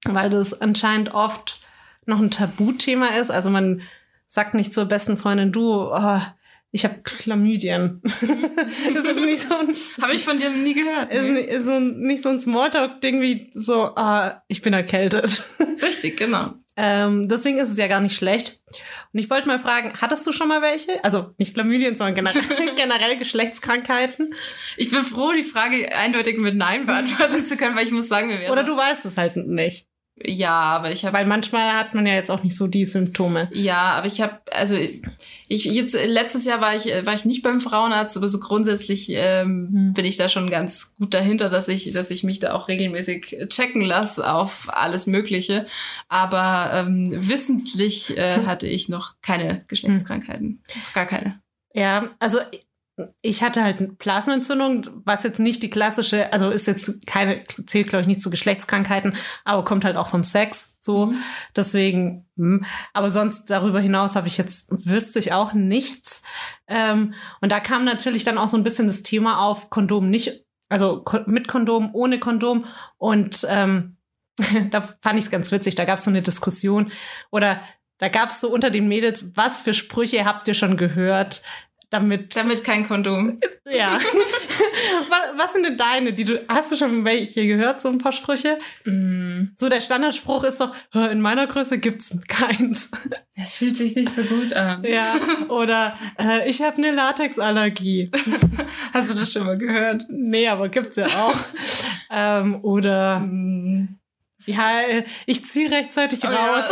[0.04, 1.60] weil das anscheinend oft
[2.06, 3.30] noch ein Tabuthema ist.
[3.30, 3.82] Also man
[4.26, 6.20] sagt nicht zur besten Freundin, du, oh,
[6.74, 8.00] ich habe Chlamydien.
[8.02, 9.68] das ist nicht so ein,
[10.02, 11.12] Habe ich von dir nie gehört.
[11.12, 11.40] ist, Nee.
[11.42, 15.42] ist so ein, nicht so ein Smalltalk-Ding wie so, ah, ich bin erkältet.
[15.82, 16.54] Richtig, genau.
[16.76, 18.62] ähm, deswegen ist es ja gar nicht schlecht.
[19.12, 21.04] Und ich wollte mal fragen, hattest du schon mal welche?
[21.04, 24.34] Also nicht Chlamydien, sondern generell, generell Geschlechtskrankheiten?
[24.78, 28.28] Ich bin froh, die Frage eindeutig mit Nein beantworten zu können, weil ich muss sagen,
[28.28, 29.86] mir wäre Oder du weißt es halt nicht.
[30.24, 33.48] Ja, aber ich habe Weil manchmal hat man ja jetzt auch nicht so die Symptome.
[33.52, 34.76] Ja, aber ich habe, also
[35.48, 39.68] ich jetzt letztes Jahr war ich war ich nicht beim Frauenarzt, aber so grundsätzlich ähm,
[39.72, 39.92] Hm.
[39.94, 43.48] bin ich da schon ganz gut dahinter, dass ich dass ich mich da auch regelmäßig
[43.48, 45.66] checken lasse auf alles Mögliche.
[46.08, 51.40] Aber ähm, wissentlich äh, hatte ich noch keine Geschlechtskrankheiten, gar keine.
[51.74, 52.38] Ja, also
[53.22, 57.88] ich hatte halt eine Blasenentzündung, was jetzt nicht die klassische, also ist jetzt keine, zählt
[57.88, 61.06] glaube ich nicht zu Geschlechtskrankheiten, aber kommt halt auch vom Sex so.
[61.06, 61.16] Mhm.
[61.56, 62.64] Deswegen, hm.
[62.92, 66.22] aber sonst darüber hinaus habe ich jetzt, wüsste ich auch nichts.
[66.68, 70.44] Ähm, und da kam natürlich dann auch so ein bisschen das Thema auf Kondom nicht,
[70.68, 72.66] also mit Kondom, ohne Kondom.
[72.98, 73.96] Und ähm,
[74.70, 76.92] da fand ich es ganz witzig, da gab es so eine Diskussion
[77.30, 77.60] oder
[77.98, 81.42] da gab es so unter den Mädels, was für Sprüche habt ihr schon gehört,
[81.92, 83.38] damit Damit kein Kondom.
[83.70, 84.00] ja.
[85.08, 88.12] was, was sind denn deine, die du hast du schon welche gehört so ein paar
[88.12, 88.58] Sprüche?
[88.84, 92.90] Mm, So der Standardspruch ist doch "Hör, in meiner Größe gibt's keins.
[93.36, 94.82] das fühlt sich nicht so gut an.
[94.84, 95.14] ja,
[95.48, 98.10] oder äh, ich habe eine Latexallergie.
[98.92, 100.06] Hast du das schon mal gehört?
[100.08, 101.36] Nee, aber gibt's ja auch.
[102.10, 103.98] ähm, oder Mm,
[104.46, 106.64] ja, äh, ich ziehe rechtzeitig Oh ja.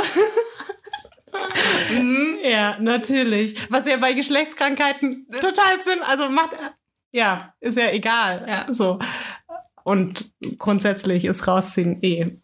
[1.90, 2.78] Mm, Ja.
[2.80, 3.70] natürlich.
[3.70, 6.50] Was ja bei Geschlechtskrankheiten total Sinn, also macht
[7.12, 8.44] ja, ist ja egal.
[8.48, 8.72] Ja.
[8.72, 8.98] So.
[9.82, 12.38] Und grundsätzlich ist rausziehen eh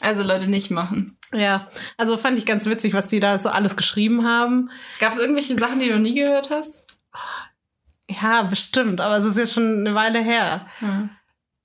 [0.00, 1.16] Also Leute nicht machen.
[1.32, 4.70] Ja, also fand ich ganz witzig, was die da so alles geschrieben haben.
[4.98, 6.86] Gab es irgendwelche Sachen, die du noch nie gehört hast?
[8.10, 10.66] Ja, bestimmt, aber es ist jetzt schon eine Weile her.
[10.80, 11.08] Ja.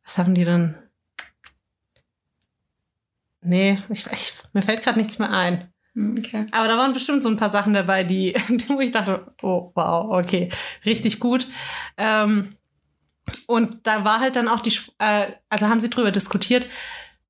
[0.04, 0.78] Was haben die denn?
[3.42, 5.74] Nee, ich, ich, mir fällt gerade nichts mehr ein.
[5.96, 6.46] Hm, Okay.
[6.52, 8.34] Aber da waren bestimmt so ein paar Sachen dabei, die,
[8.68, 10.50] wo ich dachte, oh, wow, okay,
[10.86, 11.48] richtig gut.
[11.98, 12.56] Ähm,
[13.48, 16.68] und da war halt dann auch die, äh, also haben sie drüber diskutiert,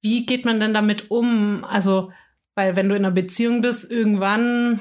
[0.02, 1.64] wie geht man denn damit um?
[1.64, 2.12] Also,
[2.56, 4.80] weil wenn du in einer Beziehung bist, irgendwann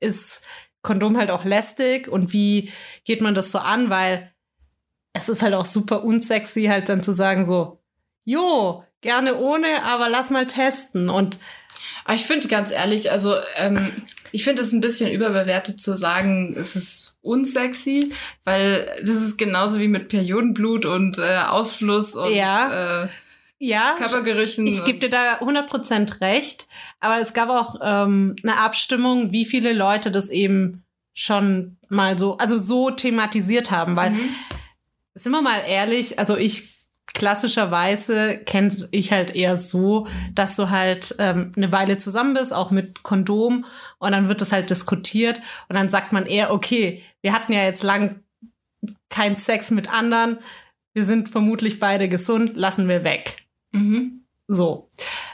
[0.00, 0.46] ist
[0.82, 2.72] Kondom halt auch lästig und wie
[3.04, 3.88] geht man das so an?
[3.88, 4.32] Weil
[5.12, 7.80] es ist halt auch super unsexy, halt dann zu sagen so,
[8.24, 11.08] jo, gerne ohne, aber lass mal testen.
[11.08, 11.38] Und
[12.04, 13.92] Aber ich finde ganz ehrlich, also ähm,
[14.32, 18.12] ich finde es ein bisschen überbewertet zu sagen, es ist unsexy,
[18.44, 23.04] weil das ist genauso wie mit Periodenblut und äh, Ausfluss und Ja.
[23.04, 23.08] äh,
[23.58, 24.66] ja, Körpergerüchen.
[24.66, 26.66] Ich gebe dir da 100% recht,
[26.98, 30.82] aber es gab auch ähm, eine Abstimmung, wie viele Leute das eben
[31.14, 34.34] schon mal so, also so thematisiert haben, weil, Mhm.
[35.14, 36.74] sind wir mal ehrlich, also ich
[37.14, 42.70] klassischerweise kenne ich halt eher so, dass du halt ähm, eine Weile zusammen bist, auch
[42.70, 43.64] mit Kondom,
[43.98, 47.64] und dann wird das halt diskutiert und dann sagt man eher, okay, wir hatten ja
[47.64, 48.22] jetzt lang
[49.08, 50.38] keinen Sex mit anderen,
[50.94, 53.46] wir sind vermutlich beide gesund, lassen wir weg.
[53.72, 54.24] Mhm.
[54.46, 54.90] So.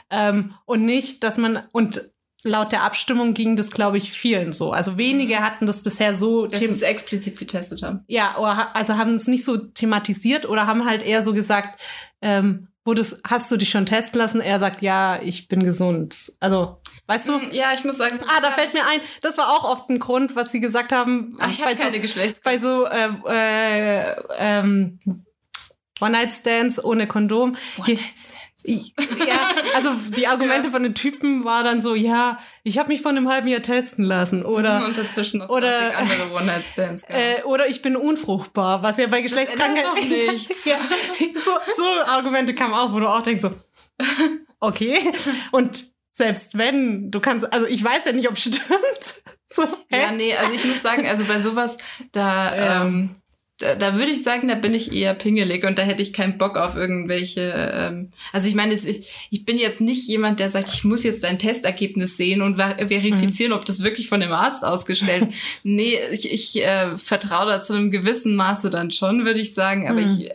[0.09, 2.11] Ähm, und nicht, dass man, und
[2.43, 4.71] laut der Abstimmung ging das, glaube ich, vielen so.
[4.71, 8.03] Also wenige hatten das bisher so, Dass sie es explizit getestet haben.
[8.07, 11.81] ja, oder, also haben es nicht so thematisiert oder haben halt eher so gesagt,
[12.21, 14.41] ähm, wurdest, hast du dich schon testen lassen?
[14.41, 16.31] Er sagt, ja, ich bin gesund.
[16.39, 17.39] Also, weißt du?
[17.39, 18.19] Hm, Ja, ich muss sagen.
[18.27, 21.35] Ah, da fällt mir ein, das war auch oft ein Grund, was sie gesagt haben.
[21.39, 22.39] Ach, ich habe bei keine so, Geschlechts.
[22.43, 24.97] bei so äh, äh, ähm,
[26.01, 27.57] One-Night-Stands ohne Kondom.
[27.85, 27.99] Ich-
[28.65, 30.71] ja, also die Argumente Ja.
[30.71, 34.03] von den Typen war dann so, ja, ich habe mich von einem halben Jahr testen
[34.05, 37.01] lassen oder und dazwischen noch oder- 20 andere One-Night-Stands.
[37.07, 37.19] gehabt.
[37.39, 40.65] äh, oder ich bin unfruchtbar, was ja bei Geschlechtskrankheiten doch nichts.
[40.65, 40.77] ja,
[41.35, 43.53] so, so Argumente kamen auch, wo du auch denkst so,
[44.59, 45.11] okay
[45.51, 48.59] und selbst wenn du kannst, also ich weiß ja nicht, ob es stimmt.
[49.51, 49.63] So?
[49.89, 51.77] Ja, nee, also ich muss sagen, also bei sowas,
[52.11, 52.81] da, Ja.
[52.85, 53.15] ähm,
[53.59, 56.37] da, da würde ich sagen, da bin ich eher pingelig und da hätte ich keinen
[56.37, 57.53] Bock auf irgendwelche.
[57.73, 61.23] Ähm, also ich meine, ich, ich bin jetzt nicht jemand, der sagt, ich muss jetzt
[61.23, 65.27] dein Testergebnis sehen und ver verifizieren, ob das wirklich von dem Arzt ausgestellt.
[65.63, 69.87] nee, ich, ich äh, vertraue da zu einem gewissen Maße dann schon, würde ich sagen.
[69.87, 70.19] Aber Mhm.
[70.21, 70.31] ich,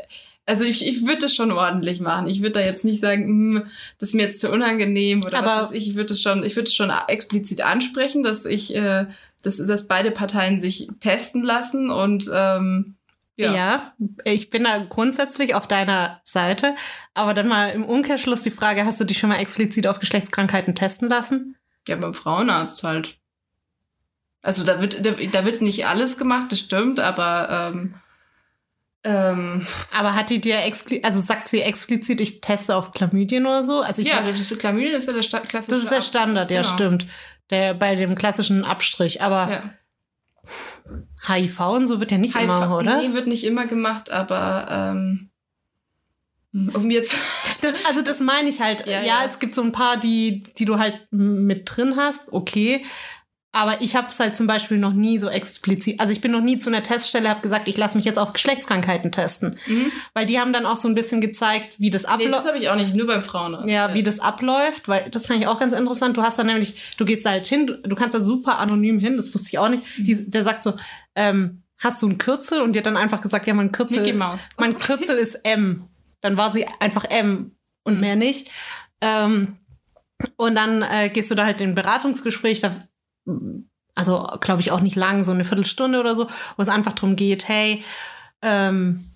[0.46, 2.26] also ich, ich würde das schon ordentlich machen.
[2.26, 3.62] Ich würde da jetzt nicht sagen, hm,
[3.98, 5.88] das ist mir jetzt zu unangenehm oder Aber- was weiß ich.
[5.88, 9.06] Ich würde es schon, ich würde es schon explizit ansprechen, dass ich, äh,
[9.42, 12.96] dass, dass beide Parteien sich testen lassen und ähm,
[13.36, 13.52] ja.
[13.52, 13.92] Ja.
[14.24, 16.74] ich bin da grundsätzlich auf deiner Seite.
[17.14, 20.74] Aber dann mal im Umkehrschluss die Frage, hast du dich schon mal explizit auf Geschlechtskrankheiten
[20.74, 21.56] testen lassen?
[21.88, 23.18] ja, beim Frauenarzt halt.
[24.42, 27.94] Also da wird, da, da wird nicht alles gemacht, das stimmt, aber ähm,
[29.02, 33.64] ähm, Aber hat die dir explizit, also sagt sie explizit, ich teste auf Chlamydien oder
[33.64, 33.80] so?
[33.82, 36.04] Also ich ja, das für Chlamydien ist ja der Sta klassische das ist der Ab-
[36.04, 36.74] Standard, ja, Genau.
[36.74, 37.06] stimmt.
[37.50, 39.20] Der bei dem klassischen Abstrich.
[39.20, 39.70] Aber Ja.
[41.26, 42.98] HIV und so wird ja nicht immer, oder?
[43.00, 45.30] Nee, wird nicht immer gemacht, aber ähm,
[46.52, 47.14] um jetzt
[47.60, 48.86] Das, also das meine ich halt.
[48.86, 49.22] Ja, Ja, ja.
[49.24, 52.84] es gibt so ein paar, die, die du halt mit drin hast, okay.
[53.56, 56.00] Aber ich habe es halt zum Beispiel noch nie so explizit.
[56.00, 58.32] Also ich bin noch nie zu einer Teststelle, habe gesagt, ich lasse mich jetzt auf
[58.32, 59.92] Geschlechtskrankheiten testen, Mhm.
[60.12, 62.34] weil die haben dann auch so ein bisschen gezeigt, wie das Nee, abläuft.
[62.34, 63.68] das habe ich auch nicht, nur beim Frauenarzt.
[63.68, 66.16] ja, wie das abläuft, weil das fand ich auch ganz interessant.
[66.16, 68.98] Du hast dann nämlich, du gehst da halt hin, du, du kannst da super anonym
[68.98, 69.84] hin, das wusste ich auch nicht.
[69.98, 70.74] Die, der sagt so,
[71.16, 72.60] ähm, hast du ein Kürzel?
[72.62, 74.12] Und die hat dann einfach gesagt, ja, mein Kürzel, Mickey
[74.58, 75.88] mein Kürzel ist M.
[76.20, 77.52] Dann war sie einfach M
[77.84, 78.00] und Mhm.
[78.00, 78.50] mehr nicht.
[79.00, 79.58] Ähm,
[80.36, 82.88] und dann äh, gehst du da halt in ein Beratungsgespräch, da,
[83.94, 87.16] also glaube ich auch nicht lang, so eine Viertelstunde oder so, wo es einfach darum
[87.16, 87.84] geht, hey,
[88.42, 89.10] ähm,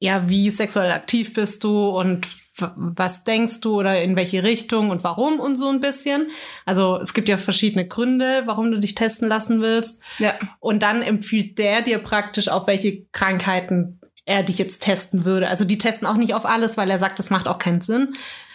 [0.00, 5.02] ja, wie sexuell aktiv bist du und was denkst du oder in welche Richtung und
[5.02, 6.28] warum und so ein bisschen.
[6.64, 10.02] Also es gibt ja verschiedene Gründe, warum du dich testen lassen willst.
[10.18, 10.34] Ja.
[10.60, 15.48] Und dann empfiehlt der dir praktisch, auf welche Krankheiten er dich jetzt testen würde.
[15.48, 18.12] Also die testen auch nicht auf alles, weil er sagt, das macht auch keinen Sinn.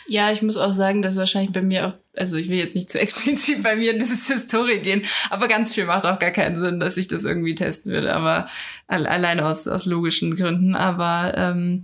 [0.08, 2.90] Ja, ich muss auch sagen, dass wahrscheinlich bei mir auch, also ich will jetzt nicht
[2.90, 6.58] zu explizit bei mir in diese Historie gehen, aber ganz viel macht auch gar keinen
[6.58, 8.48] Sinn, dass ich das irgendwie testen würde, aber
[8.88, 10.76] al- alleine aus, aus logischen Gründen.
[10.76, 11.84] Aber ähm,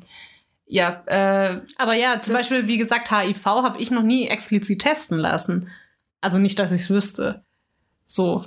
[0.65, 5.17] ja, äh, Aber ja, zum Beispiel, wie gesagt, HIV habe ich noch nie explizit testen
[5.17, 5.69] lassen.
[6.21, 7.45] Also nicht, dass ich es wüsste.
[8.05, 8.45] So.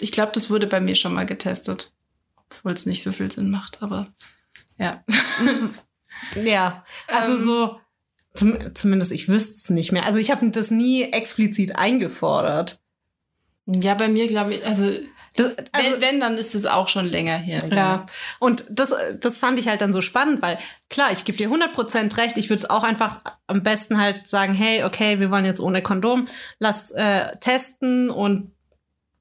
[0.00, 1.92] ich glaube, das wurde bei mir schon mal getestet,
[2.36, 4.08] obwohl es nicht so viel Sinn macht, aber
[4.78, 5.04] ja.
[6.34, 7.44] Ja, also Ähm.
[7.44, 7.80] so,
[8.34, 10.04] zum, zumindest ich wüsste es nicht mehr.
[10.04, 12.80] Also ich habe das nie explizit eingefordert.
[13.66, 14.90] Ja, bei mir glaube ich, also
[15.38, 17.62] Das, also, wenn, wenn, dann ist es auch schon länger her.
[17.70, 18.06] ja.
[18.38, 20.58] Und das, das fand ich halt dann so spannend, weil
[20.90, 22.36] klar, ich gebe dir 100% recht.
[22.36, 25.82] Ich würde es auch einfach am besten halt sagen, hey, okay, wir wollen jetzt ohne
[25.82, 28.52] Kondom, lass äh, testen und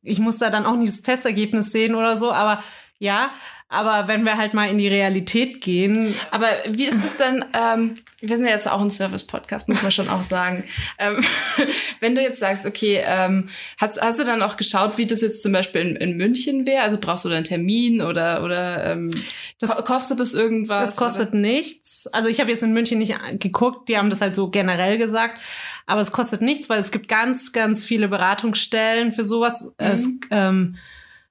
[0.01, 2.63] ich muss da dann auch nicht das Testergebnis sehen oder so, aber
[2.99, 3.29] ja,
[3.69, 6.15] aber wenn wir halt mal in die Realität gehen.
[6.31, 9.91] Aber wie ist es denn, ähm, wir sind ja jetzt auch ein Service-Podcast, muss man
[9.91, 10.63] schon auch sagen.
[10.97, 11.23] Ähm,
[11.99, 13.49] wenn du jetzt sagst, okay, ähm,
[13.79, 16.81] hast, hast du dann auch geschaut, wie das jetzt zum Beispiel in, in München wäre?
[16.83, 19.11] Also brauchst du da einen Termin oder, oder ähm,
[19.59, 20.85] Das- ko kostet das irgendwas?
[20.91, 22.07] Das kostet nichts.
[22.13, 25.41] Also ich habe jetzt in München nicht geguckt, die haben das halt so generell gesagt.
[25.85, 29.75] Aber es kostet nichts, weil es gibt ganz, ganz viele Beratungsstellen für sowas.
[29.77, 30.75] Es, ähm,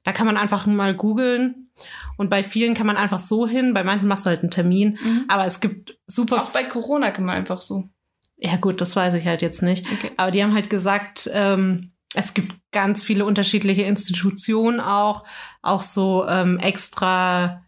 [0.04, 1.65] da kann man einfach mal googeln.
[2.16, 4.98] Und bei vielen kann man einfach so hin, bei manchen machst du halt einen Termin.
[5.02, 5.24] Mhm.
[5.28, 6.42] Aber es gibt super.
[6.42, 7.88] Auch bei Corona kann man einfach so.
[8.36, 9.86] Ja gut, das weiß ich halt jetzt nicht.
[9.90, 10.10] Okay.
[10.16, 15.24] Aber die haben halt gesagt, ähm, es gibt ganz viele unterschiedliche Institutionen auch,
[15.62, 17.62] auch so ähm, extra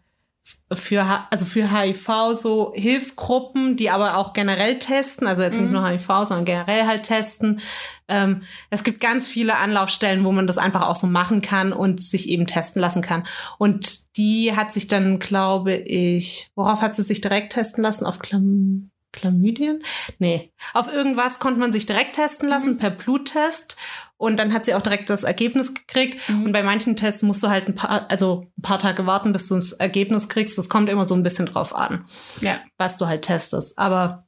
[0.71, 2.09] für also für HIV
[2.39, 5.73] so Hilfsgruppen, die aber auch generell testen, also jetzt nicht Mhm.
[5.73, 7.59] nur HIV, sondern generell halt testen.
[8.07, 12.03] Ähm, es gibt ganz viele Anlaufstellen, wo man das einfach auch so machen kann und
[12.03, 13.25] sich eben testen lassen kann.
[13.57, 18.05] Und die hat sich dann, glaube ich, worauf hat sie sich direkt testen lassen?
[18.05, 19.79] Auf Chlam Chlamydien?
[20.19, 20.51] Nee.
[20.73, 23.75] Auf irgendwas konnte man sich direkt testen lassen, per Bluttest.
[24.17, 26.29] Und dann hat sie auch direkt das Ergebnis gekriegt.
[26.29, 26.43] Mhm.
[26.43, 29.47] Und bei manchen Tests musst du halt ein paar, also ein paar Tage warten, bis
[29.47, 30.57] du das Ergebnis kriegst.
[30.57, 32.05] Das kommt immer so ein bisschen drauf an,
[32.41, 32.59] Ja.
[32.77, 33.79] was du halt testest.
[33.79, 34.27] Aber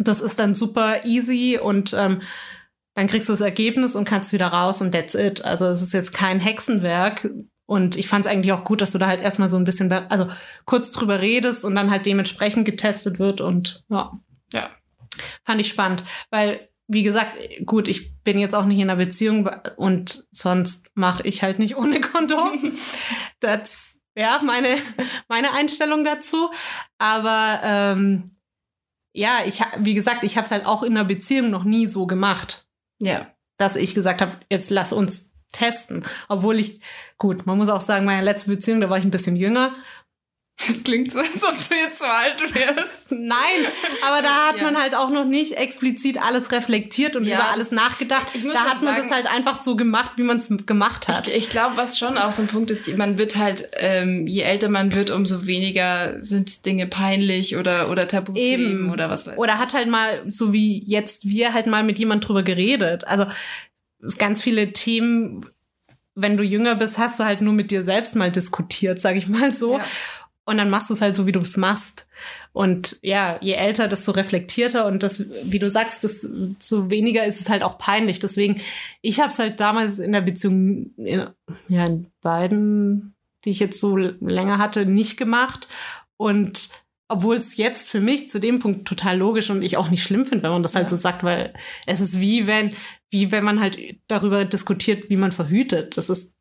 [0.00, 2.22] das ist dann super easy und ähm,
[2.94, 5.44] dann kriegst du das Ergebnis und kannst wieder raus und that's it.
[5.44, 7.30] Also es ist jetzt kein Hexenwerk.
[7.68, 9.92] Und ich fand es eigentlich auch gut, dass du da halt erstmal so ein bisschen,
[9.92, 10.26] also
[10.64, 14.18] kurz drüber redest und dann halt dementsprechend getestet wird und ja.
[14.54, 14.70] Ja.
[15.44, 19.50] Fand ich spannend, weil, wie gesagt, gut, ich bin jetzt auch nicht in einer Beziehung
[19.76, 22.72] und sonst mache ich halt nicht ohne Kondom.
[23.40, 23.78] Das
[24.16, 24.78] ja meine,
[25.28, 26.50] meine Einstellung dazu.
[26.96, 28.30] Aber ähm,
[29.12, 32.06] ja, ich, wie gesagt, ich habe es halt auch in einer Beziehung noch nie so
[32.06, 32.66] gemacht
[32.98, 33.30] Ja.
[33.58, 36.02] dass ich gesagt habe, jetzt lass uns testen.
[36.28, 36.80] Obwohl ich,
[37.18, 39.72] gut, man muss auch sagen, meine letzte Beziehung, da war ich ein bisschen jünger.
[40.66, 43.12] Das klingt so, als ob du jetzt so alt wärst.
[43.12, 43.38] Nein,
[44.04, 44.64] aber da hat Ja.
[44.64, 48.26] man halt auch noch nicht explizit alles reflektiert und Ja, über alles nachgedacht.
[48.34, 51.28] Da hat man sagen- das halt einfach so gemacht, wie man es gemacht hat.
[51.28, 54.42] Ich, ich glaube, was schon auch so ein Punkt ist, man wird halt, ähm, je
[54.42, 58.90] älter man wird, umso weniger sind Dinge peinlich oder, oder Tabuthemen Eben.
[58.90, 59.38] oder was weiß ich.
[59.38, 63.06] Oder hat halt mal, so wie jetzt wir halt mal mit jemand drüber geredet.
[63.06, 63.26] Also
[64.18, 65.46] ganz viele Themen,
[66.20, 69.28] wenn du jünger bist, hast du halt nur mit dir selbst mal diskutiert, sag ich
[69.28, 69.78] mal so.
[69.78, 69.84] Ja.
[70.44, 72.08] Und dann machst du es halt so, wie du es machst.
[72.52, 77.48] Und ja, je älter, desto reflektierter und das, wie du sagst, desto weniger ist es
[77.48, 78.18] halt auch peinlich.
[78.18, 78.60] Deswegen,
[79.02, 81.26] ich habe es halt damals in der Beziehung, in,
[81.68, 85.68] ja, in beiden, die ich jetzt so länger hatte, nicht gemacht.
[86.16, 86.68] Und
[87.08, 90.26] obwohl es jetzt für mich zu dem Punkt total logisch und ich auch nicht schlimm
[90.26, 90.90] finde, wenn man das halt Ja.
[90.90, 91.54] so sagt, weil
[91.86, 92.72] es ist wie wenn,
[93.10, 95.96] wie wenn man halt darüber diskutiert, wie man verhütet.
[95.96, 96.34] Das ist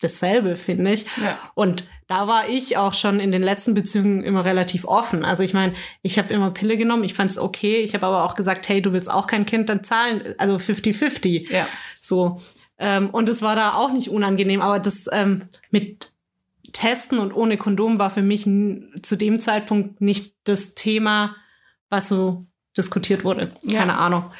[0.00, 1.06] dasselbe, finde ich.
[1.22, 1.38] Ja.
[1.54, 5.24] Und da war ich auch schon in den letzten Beziehungen immer relativ offen.
[5.24, 7.78] Also ich meine, ich habe immer Pille genommen, ich fand es okay.
[7.78, 11.50] Ich habe aber auch gesagt, hey, du willst auch kein Kind, dann zahlen, also 50-50.
[11.50, 11.66] Ja.
[11.98, 12.40] So.
[12.78, 16.12] Ähm, und es war da auch nicht unangenehm, aber das ähm, mit
[16.72, 18.44] Testen und ohne Kondom war für mich
[19.02, 21.36] zu dem Zeitpunkt nicht das Thema,
[21.88, 23.50] was so diskutiert wurde.
[23.62, 23.80] Ja.
[23.80, 24.32] Keine Ahnung.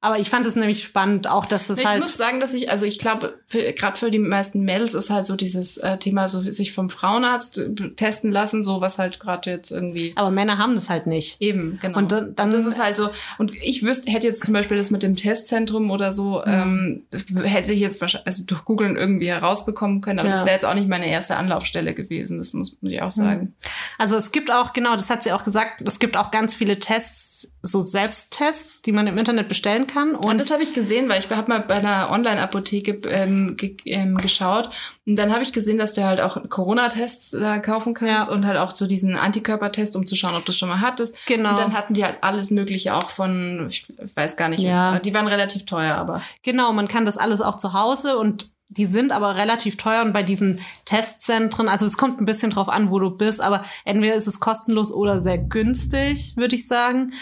[0.00, 1.98] Aber ich fand es nämlich spannend, auch dass das Ich halt.
[2.00, 5.34] muss sagen, dass ich, also ich glaube, gerade für die meisten Mädels ist halt so
[5.34, 9.72] dieses äh, Thema, so sich vom Frauenarzt äh, testen lassen, so was halt gerade jetzt
[9.72, 11.40] irgendwie aber Männer haben das halt nicht.
[11.42, 11.98] Eben, genau.
[11.98, 13.10] Und dann- dann- das ist halt so.
[13.38, 17.02] Und ich wüsste, hätte jetzt zum Beispiel das mit dem Testzentrum oder so, Mhm.
[17.34, 20.34] ähm, hätte ich jetzt wahrscheinlich, also durch Googeln irgendwie herausbekommen können, aber Ja.
[20.36, 23.52] das wäre jetzt auch nicht meine erste Anlaufstelle gewesen, das muss, muss ich auch sagen.
[23.98, 26.78] Also es gibt auch, genau, das hat sie auch gesagt, es gibt auch ganz viele
[26.78, 27.17] Tests,
[27.62, 30.14] so Selbsttests, die man im Internet bestellen kann.
[30.14, 33.76] Und Und das habe ich gesehen, weil ich habe mal bei einer Online-Apotheke ähm, ge
[33.84, 34.70] ähm, geschaut
[35.06, 38.32] und dann habe ich gesehen, dass du halt auch Corona-Tests äh, kaufen kannst Ja.
[38.34, 41.24] und halt auch so diesen Antikörpertest, um zu schauen, ob du schon mal hattest.
[41.26, 41.50] Genau.
[41.50, 44.98] Und dann hatten die halt alles Mögliche auch von, ich weiß gar nicht, Ja.
[44.98, 48.86] die waren relativ teuer, aber genau, man kann das alles auch zu Hause und die
[48.86, 52.90] sind aber relativ teuer und bei diesen Testzentren, also es kommt ein bisschen drauf an,
[52.90, 57.12] wo du bist, aber entweder ist es kostenlos oder sehr günstig, würde ich sagen.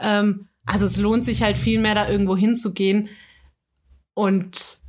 [0.00, 3.08] Ähm, also es lohnt sich halt viel mehr, da irgendwo hinzugehen.
[4.14, 4.80] Und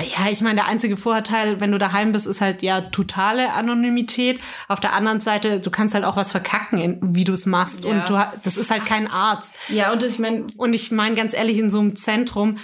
[0.00, 4.40] ja, ich meine, der einzige Vorteil, wenn du daheim bist, ist halt ja totale Anonymität.
[4.68, 7.84] Auf der anderen Seite, du kannst halt auch was verkacken, wie du es machst.
[7.84, 7.90] Ja.
[7.90, 9.52] Und du, das ist halt kein Arzt.
[9.68, 12.58] ja, und ich meine, Und ich meine ganz ehrlich, in so einem Zentrum,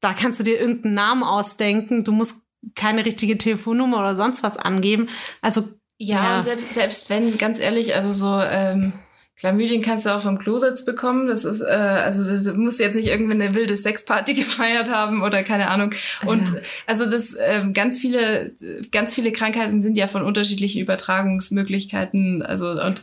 [0.00, 2.04] da kannst du dir irgendeinen Namen ausdenken.
[2.04, 2.43] Du musst
[2.74, 5.08] keine richtige Telefonnummer oder sonst was angeben.
[5.42, 6.36] Also Ja, Ja.
[6.38, 8.92] und selbst, selbst wenn, ganz ehrlich, also so ähm,
[9.36, 11.26] Chlamydien kannst du auch vom Klositz bekommen.
[11.26, 15.42] Das ist, äh, also du musst jetzt nicht irgendwie eine wilde Sexparty gefeiert haben oder
[15.42, 15.90] keine Ahnung.
[16.26, 16.58] Und Ja.
[16.86, 18.54] also das ähm, ganz viele,
[18.92, 22.42] ganz viele Krankheiten sind ja von unterschiedlichen Übertragungsmöglichkeiten.
[22.42, 23.02] Also und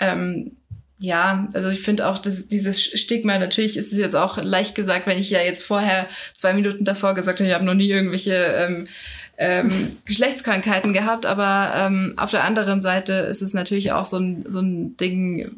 [0.00, 0.56] ähm,
[0.98, 5.06] ja, also ich finde auch, dass dieses Stigma, natürlich ist es jetzt auch leicht gesagt,
[5.06, 8.34] wenn ich ja jetzt vorher zwei Minuten davor gesagt habe, ich habe noch nie irgendwelche
[8.34, 8.88] ähm,
[9.36, 14.44] ähm, Geschlechtskrankheiten gehabt, aber ähm, auf der anderen Seite ist es natürlich auch so ein,
[14.48, 15.50] so ein Ding,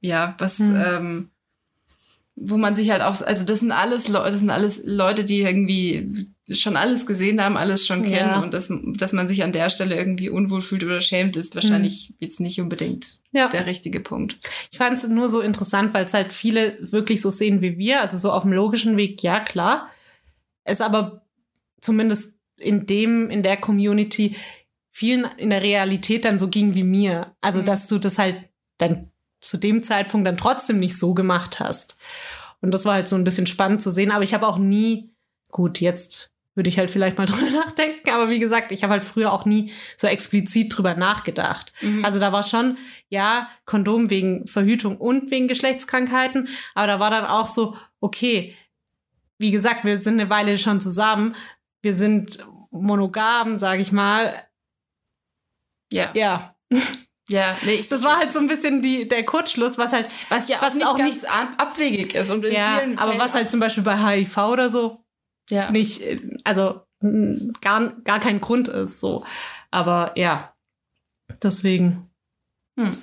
[0.00, 0.82] ja, was, Hm.
[0.86, 1.28] ähm,
[2.36, 5.40] wo man sich halt auch, also das sind alles Leute, das sind alles Leute, die
[5.40, 8.40] irgendwie schon alles gesehen haben, alles schon kennen Ja.
[8.42, 12.14] und dass, dass man sich an der Stelle irgendwie unwohl fühlt oder schämt, ist wahrscheinlich
[12.18, 13.48] jetzt nicht unbedingt ja.
[13.48, 14.36] der richtige Punkt.
[14.70, 18.00] Ich fand es nur so interessant, weil es halt viele wirklich so sehen wie wir,
[18.00, 19.88] also so auf dem logischen Weg, ja klar.
[20.64, 21.22] Es aber
[21.80, 24.36] zumindest in dem, in der Community
[24.90, 27.34] vielen in der Realität dann so ging wie mir.
[27.40, 27.64] Also, Mhm.
[27.64, 28.36] dass du das halt
[28.78, 31.96] dann zu dem Zeitpunkt dann trotzdem nicht so gemacht hast.
[32.60, 34.12] Und das war halt so ein bisschen spannend zu sehen.
[34.12, 35.10] Aber ich habe auch nie,
[35.50, 39.04] gut, jetzt würde ich halt vielleicht mal drüber nachdenken, aber wie gesagt, ich habe halt
[39.04, 41.72] früher auch nie so explizit drüber nachgedacht.
[41.80, 42.04] Mhm.
[42.04, 42.76] Also da war schon,
[43.08, 48.54] ja, Kondom wegen Verhütung und wegen Geschlechtskrankheiten, aber da war dann auch so, okay,
[49.38, 51.34] wie gesagt, wir sind eine Weile schon zusammen,
[51.80, 52.38] wir sind
[52.70, 54.34] monogam, sage ich mal.
[55.92, 56.12] ja.
[56.14, 56.54] Ja,
[57.28, 60.48] Ja, nee, ich, das war halt so ein bisschen die, der Kurzschluss, was halt, was
[60.48, 63.20] ja was auch nicht auch ganz ab- abwegig ist und in ja, vielen aber Fällen
[63.22, 65.01] was halt zum Beispiel bei HIV oder so
[65.50, 65.70] ja.
[65.70, 66.82] nicht, äh, also
[67.60, 69.24] gar, gar kein Grund ist, so.
[69.70, 70.54] Aber ja,
[71.42, 72.10] deswegen.
[72.78, 72.96] Hm.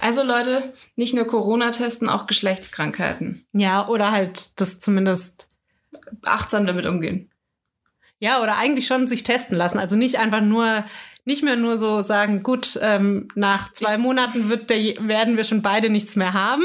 [0.00, 3.46] Also Leute, nicht nur Corona testen, auch Geschlechtskrankheiten.
[3.52, 5.48] Ja, oder halt das zumindest
[6.24, 7.30] Achtsam damit umgehen.
[8.18, 9.78] Ja, oder eigentlich schon sich testen lassen.
[9.78, 10.84] Also nicht einfach nur,
[11.24, 15.62] nicht mehr nur so sagen, gut, ähm, nach zwei Monaten wird der, werden wir schon
[15.62, 16.62] beide nichts mehr haben,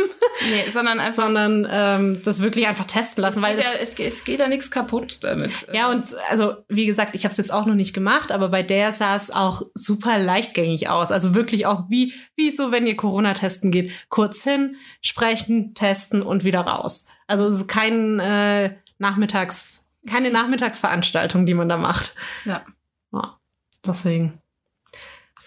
[0.49, 1.25] Nee, sondern einfach.
[1.25, 3.41] sondern ähm, das wirklich einfach testen lassen.
[3.41, 5.67] Weil es, das, geht ja, es, es geht ja nichts kaputt damit.
[5.73, 8.63] ja, und also wie gesagt, ich habe es jetzt auch noch nicht gemacht, aber bei
[8.63, 11.11] der sah es auch super leichtgängig aus.
[11.11, 13.91] Also wirklich auch wie, wie so, wenn ihr Corona testen geht.
[14.09, 17.05] Kurz hin, sprechen, testen und wieder raus.
[17.27, 22.15] Also es ist kein äh, Nachmittags, keine Nachmittagsveranstaltung, die man da macht.
[22.45, 22.65] Ja.
[23.13, 23.37] Ja,
[23.85, 24.41] deswegen.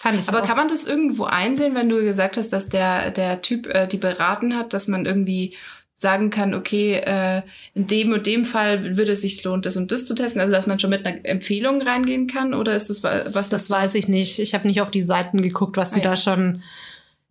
[0.02, 0.46] Fand ich Aber auch.
[0.46, 3.98] kann man das irgendwo einsehen, wenn du gesagt hast, dass der, der Typ äh, die
[3.98, 5.54] beraten hat, dass man irgendwie
[5.94, 7.42] sagen kann, okay, äh,
[7.74, 10.54] in dem und dem Fall würde es sich lohnen, das und das zu testen, also
[10.54, 13.94] dass man schon mit einer Empfehlung reingehen kann oder ist das wa- was Das weiß
[13.96, 14.38] ich nicht.
[14.38, 16.10] Ich habe nicht auf die Seiten geguckt, was die Ah, ja.
[16.12, 16.62] da schon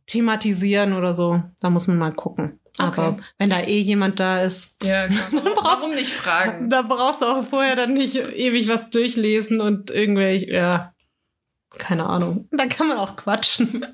[0.05, 1.41] thematisieren oder so.
[1.61, 2.59] Da muss man mal gucken.
[2.77, 3.21] Aber Okay.
[3.39, 5.07] wenn da eh jemand da ist, Ja.
[5.31, 6.69] Warum, brauchst- warum nicht fragen?
[6.69, 10.93] da brauchst du auch vorher dann nicht ewig was durchlesen und irgendwelche, ja,
[11.77, 12.47] keine Ahnung.
[12.51, 13.85] Dann kann man auch quatschen.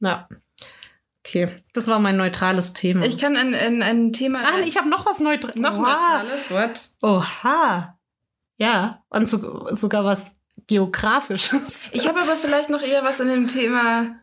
[0.00, 0.28] ja.
[1.24, 3.06] Okay, das war mein neutrales Thema.
[3.06, 4.40] Ich kann ein, ein, ein Thema.
[4.40, 5.54] ah, ich habe noch was Neutrales.
[5.54, 6.88] noch neutrales Wort.
[7.02, 7.96] Oha.
[8.56, 11.78] Ja, und so, sogar was Geografisches.
[11.92, 14.16] Ich habe aber vielleicht noch eher was in dem Thema,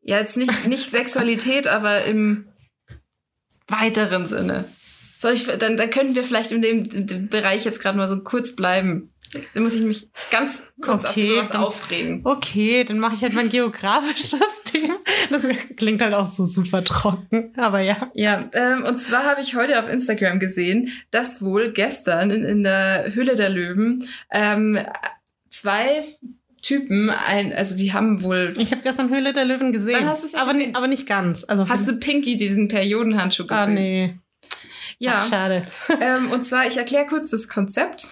[0.00, 2.48] ja, jetzt nicht, nicht Sexualität, aber im
[3.66, 4.64] weiteren Sinne.
[5.18, 8.08] Soll ich, dann, dann können wir vielleicht in dem, in dem Bereich jetzt gerade mal
[8.08, 9.12] so kurz bleiben.
[9.54, 12.20] Da muss ich mich ganz kurz Okay, auf was dann- aufregen.
[12.24, 14.94] Okay, dann mache ich halt mein geografisches Thema.
[15.30, 15.42] Das
[15.76, 17.96] klingt halt auch so super trocken, aber ja.
[18.14, 22.62] Ja, ähm, und zwar habe ich heute auf Instagram gesehen, dass wohl gestern in, in
[22.62, 24.78] der Hülle der Löwen ähm,
[25.50, 26.04] zwei
[26.62, 28.52] Typen, ein, also die haben wohl.
[28.58, 30.74] Ich habe gestern Höhle der Löwen gesehen, hast du's ja aber, gesehen?
[30.74, 31.44] aber nicht ganz.
[31.44, 33.58] Also Hast du Pinky diesen Periodenhandschuh gesehen?
[33.62, 34.14] Ah nee,
[34.98, 35.20] Ja.
[35.22, 35.64] Ach, schade.
[36.00, 38.08] ähm, und zwar, ich erkläre kurz das Konzept.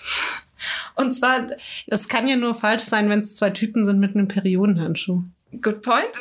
[0.95, 1.47] Und zwar,
[1.87, 5.23] Das kann ja nur falsch sein, wenn es zwei Typen sind mit einem Periodenhandschuh.
[5.61, 6.13] good point.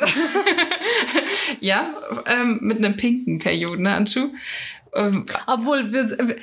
[1.60, 1.92] ja,
[2.26, 4.30] ähm, mit einem pinken Periodenhandschuh.
[4.94, 6.36] Ähm, Obwohl wir, wir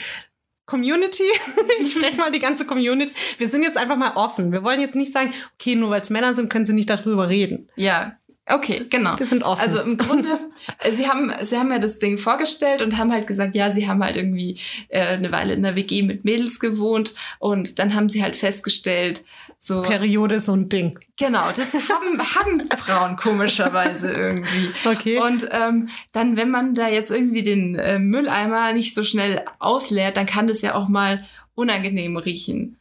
[0.65, 1.23] Community,
[1.81, 3.13] ich spreche mal die ganze Community.
[3.37, 4.51] Wir sind jetzt einfach mal offen.
[4.51, 7.29] Wir wollen jetzt nicht sagen, okay, nur weil es Männer sind, können sie nicht darüber
[7.29, 7.69] reden.
[7.75, 8.15] ja,
[8.47, 9.17] okay, genau.
[9.17, 9.61] Wir sind offen.
[9.61, 10.39] Also im Grunde,
[10.79, 13.87] äh, sie haben, sie haben ja das Ding vorgestellt und haben halt gesagt, ja, sie
[13.87, 18.09] haben halt irgendwie äh, eine Weile in der WG mit Mädels gewohnt und dann haben
[18.09, 19.23] sie halt festgestellt,
[19.57, 20.99] so Periode ist so ein Ding.
[21.17, 24.69] genau, das haben, haben Frauen komischerweise irgendwie.
[24.85, 25.19] Okay.
[25.19, 30.17] Und ähm, dann, wenn man da jetzt irgendwie den äh, Mülleimer nicht so schnell ausleert,
[30.17, 31.23] dann kann das ja auch mal
[31.55, 32.77] unangenehm riechen.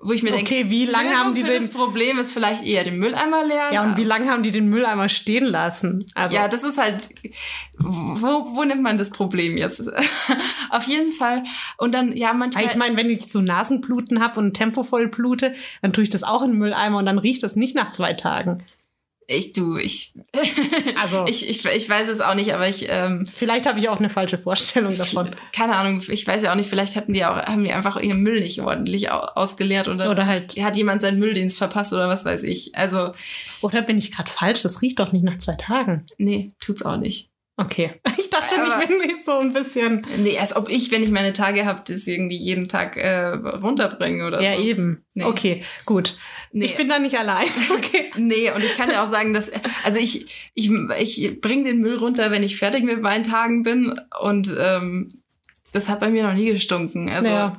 [0.00, 2.84] Wo ich mir denke, Okay, wie lange haben die denn- das Problem ist vielleicht eher
[2.84, 3.72] den Mülleimer leeren.
[3.74, 6.06] Ja, und wie lange haben die den Mülleimer stehen lassen?
[6.14, 7.08] Also, Ja, das ist halt,
[7.78, 9.90] wo, wo nimmt man das Problem jetzt?
[10.70, 11.42] Auf jeden Fall.
[11.78, 12.64] Und dann, ja, manchmal.
[12.64, 16.22] ich meine, wenn ich so Nasenbluten habe und Tempo voll blute, dann tue ich das
[16.22, 18.62] auch in den Mülleimer und dann riecht das nicht nach zwei Tagen.
[19.30, 20.14] Ich, du, ich,
[21.00, 23.98] Also, ich, ich, ich weiß es auch nicht, aber ich, ähm, vielleicht habe ich auch
[23.98, 25.36] eine falsche Vorstellung davon.
[25.54, 28.22] keine Ahnung, ich weiß ja auch nicht, vielleicht hatten die auch, haben die einfach ihren
[28.22, 32.24] Müll nicht ordentlich au- ausgeleert oder, Oder halt, hat jemand seinen Mülldienst verpasst oder was
[32.24, 32.74] weiß ich.
[32.74, 33.12] Also,
[33.60, 34.62] oder bin ich gerade falsch?
[34.62, 36.06] Das riecht doch nicht nach zwei Tagen.
[36.16, 37.27] nee, tut's auch nicht.
[37.58, 37.90] Okay.
[38.18, 40.06] Ich dachte, Aber- ich bin nicht so ein bisschen.
[40.18, 44.26] Nee, als ob ich, wenn ich meine Tage habe, das irgendwie jeden Tag äh, runterbringe
[44.26, 44.62] oder Ja, so.
[44.62, 45.02] eben.
[45.14, 45.24] Nee.
[45.24, 46.16] Okay, gut.
[46.52, 46.66] Nee.
[46.66, 47.46] Ich bin da nicht allein.
[47.70, 48.10] Okay.
[48.16, 49.50] Nee, und ich kann ja auch sagen, dass,
[49.82, 53.94] also ich, ich, ich bringe den Müll runter, wenn ich fertig mit meinen Tagen bin
[54.20, 55.08] und ähm,
[55.72, 57.08] das hat bei mir noch nie gestunken.
[57.08, 57.52] Also Ja.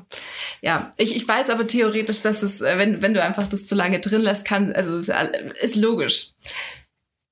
[0.61, 3.75] ja, ich, ich weiß aber theoretisch, dass es, äh, wenn, wenn du einfach das zu
[3.75, 6.27] lange drin lässt, kann, also ist logisch.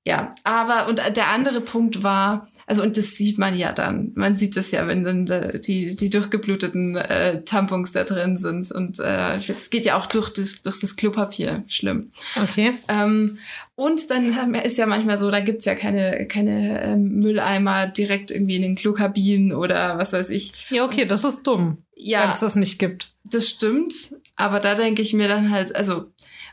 [0.08, 4.12] Ja, aber und der andere Punkt war, also und das sieht man ja dann.
[4.14, 8.70] Man sieht es ja, wenn dann äh, die, die durchgebluteten äh, Tampons da drin sind.
[8.72, 11.62] Und äh, es geht ja auch durch das, durch das Klopapier.
[11.66, 12.10] Schlimm.
[12.42, 12.72] Okay.
[12.88, 13.36] Ähm,
[13.74, 18.56] und dann ist ja manchmal so, da gibt's ja keine, keine ähm, Mülleimer direkt irgendwie
[18.56, 20.70] in den Klokabinen oder was weiß ich.
[20.70, 23.08] Ja, okay, das ist dumm, wenn Ja, es das nicht gibt.
[23.24, 23.92] das stimmt.
[24.36, 26.06] Aber da denke ich mir dann halt, also,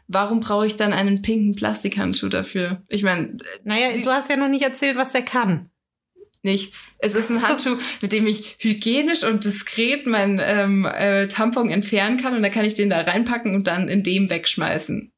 [0.07, 2.83] warum brauche ich dann einen pinken Plastikhandschuh dafür?
[2.89, 5.69] Ich meine, Naja, Die- du hast ja noch nicht erzählt, was der kann.
[6.43, 6.97] nichts.
[7.01, 12.17] Es ist ein Handschuh, mit dem ich hygienisch und diskret mein ähm, äh, Tampon entfernen
[12.17, 15.11] kann und dann kann ich den da reinpacken und dann in dem wegschmeißen.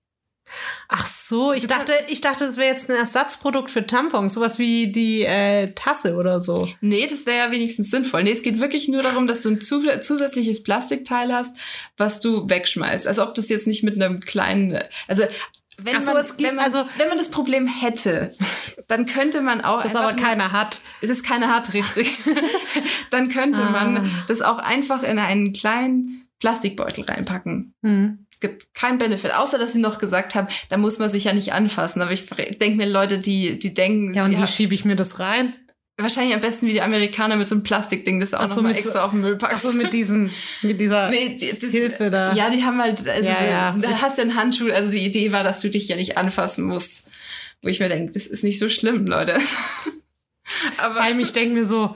[0.87, 4.91] Ach so, ich dachte, ich dachte, es wäre jetzt ein Ersatzprodukt für Tampons, sowas wie
[4.91, 6.69] die äh, Tasse oder so.
[6.81, 8.23] Nee, das wäre ja wenigstens sinnvoll.
[8.23, 11.57] Nee, es geht wirklich nur darum, dass du ein zu zusätzliches Plastikteil hast,
[11.97, 13.07] was du wegschmeißt.
[13.07, 15.23] Also ob das jetzt nicht mit einem kleinen, also
[15.79, 18.33] wenn, so, man, gibt- wenn, man, also- wenn man das Problem hätte,
[18.87, 20.81] dann könnte man auch Das aber keiner hat.
[21.01, 22.17] das keiner hat, richtig.
[23.11, 23.69] dann könnte Ah.
[23.71, 27.73] man das auch einfach in einen kleinen Plastikbeutel reinpacken.
[27.83, 28.26] Hm.
[28.39, 31.53] Gibt keinen Benefit, außer dass sie noch gesagt haben, da muss man sich ja nicht
[31.53, 32.01] anfassen.
[32.01, 35.19] Aber ich denke mir, Leute, die, die denken, Ja, und wie schiebe ich mir das
[35.19, 35.53] rein?
[35.99, 38.55] wahrscheinlich am besten wie die Amerikaner mit so einem Plastikding, das du auch Ach so,
[38.57, 39.65] noch mal mit so- extra auf den Müll packst.
[39.65, 40.29] Ach so, mit diesem,
[40.61, 42.33] mit dieser Nee, die, das, Hilfe da.
[42.35, 43.75] Ja, die haben halt, also Ja, du, ja.
[43.81, 46.65] da hast du einen Handschuh, also die Idee war, dass du dich ja nicht anfassen
[46.65, 47.09] musst.
[47.63, 49.39] Wo ich mir denke, das ist nicht so schlimm, Leute.
[50.43, 51.95] Vor Aber allem, ich denke mir so,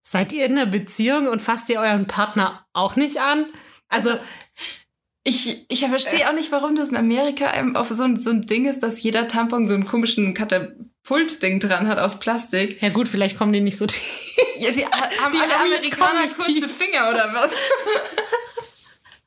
[0.00, 3.46] seid ihr in einer Beziehung und fasst ihr euren Partner auch nicht an?
[3.88, 4.10] Also,
[5.24, 8.42] ich, ich verstehe auch nicht, warum das in Amerika eben auf so ein, so ein
[8.46, 12.80] Ding ist, dass jeder Tampon so einen komischen Katapult-Ding dran hat aus Plastik.
[12.82, 14.02] ja gut, vielleicht kommen die nicht so tief.
[14.58, 16.68] Ja, die ha- haben Die alle Amerikaner kurze.
[16.68, 17.50] Finger oder was?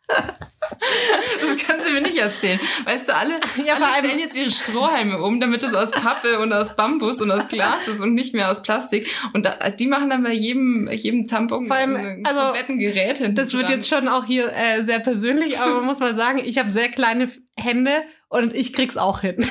[0.69, 2.59] Das kannst du mir nicht erzählen.
[2.85, 6.53] Weißt du, alle, Ja, alle stellen jetzt ihre Strohhalme um, damit es aus Pappe und
[6.53, 9.07] aus Bambus und aus Glas ist und nicht mehr aus Plastik.
[9.33, 13.17] Und da, die machen dann bei jedem, jedem Tampon Vor allem, ein also, kompletten Gerät
[13.17, 16.41] hinten Das wird jetzt schon auch hier äh, sehr persönlich, aber man muss mal sagen,
[16.43, 19.47] ich habe sehr kleine Hände und ich krieg's auch hin.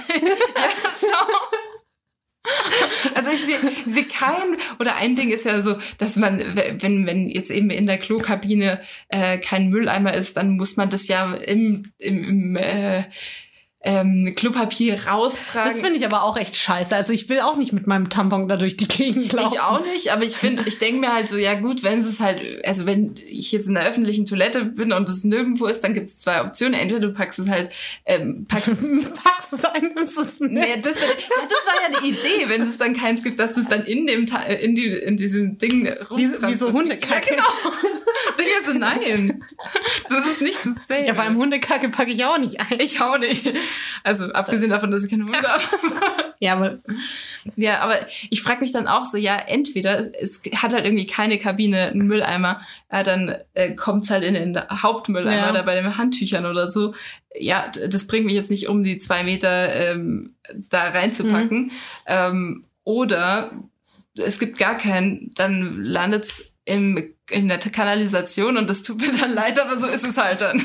[1.00, 1.26] Schau.
[3.14, 7.28] Also ich sehe seh kein, oder ein Ding ist ja so, dass man, wenn, wenn
[7.28, 11.82] jetzt eben in der Klokabine äh, kein Mülleimer ist, dann muss man das ja im,
[11.98, 13.04] im, im äh,
[13.86, 15.72] ähm, Klopapier raustragen.
[15.72, 16.94] Das finde ich aber auch echt scheiße.
[16.94, 19.54] Also ich will auch nicht mit meinem Tampon da durch die Gegend laufen.
[19.54, 22.18] Ich auch nicht, aber ich finde, ich denke mir halt so, ja gut, wenn es
[22.18, 25.94] halt, also wenn ich jetzt in der öffentlichen Toilette bin und es nirgendwo ist, dann
[25.94, 26.74] gibt es zwei Optionen.
[26.74, 27.72] Entweder du packst es halt,
[28.04, 28.66] ähm, packst
[29.22, 30.52] Packst es ein, nimmst es mit.
[30.52, 33.52] Nee, das, wär, ja, das war ja die Idee, wenn es dann keins gibt, dass
[33.52, 37.36] du es dann in dem Ta in, die, in diesem Ding Wie, wie so Hundekacke.
[37.36, 37.76] Ja, genau.
[38.38, 39.44] Ich so, nein.
[40.08, 41.08] Das ist nicht dasselbe.
[41.08, 42.80] Ja, beim Hundekacke packe ich auch nicht ein.
[42.80, 43.46] ich auch nicht.
[44.04, 45.62] Also abgesehen davon, dass ich keine Hunde habe.
[46.38, 46.78] Ja, aber
[47.56, 47.96] Ja, aber
[48.28, 51.86] ich frage mich dann auch so, ja, entweder es, es hat halt irgendwie keine Kabine,
[51.86, 52.60] einen Mülleimer,
[52.90, 55.52] äh, dann äh, kommt's halt in den Hauptmülleimer Ja.
[55.52, 56.94] da bei den Handtüchern oder so.
[57.34, 60.34] Ja, das bringt mich jetzt nicht um, die zwei Meter ähm,
[60.70, 61.70] da reinzupacken.
[62.06, 63.50] Ähm, oder
[64.22, 69.32] es gibt gar keinen, dann landet's im, in der Kanalisation und das tut mir dann
[69.34, 70.62] leid, aber so ist es halt dann.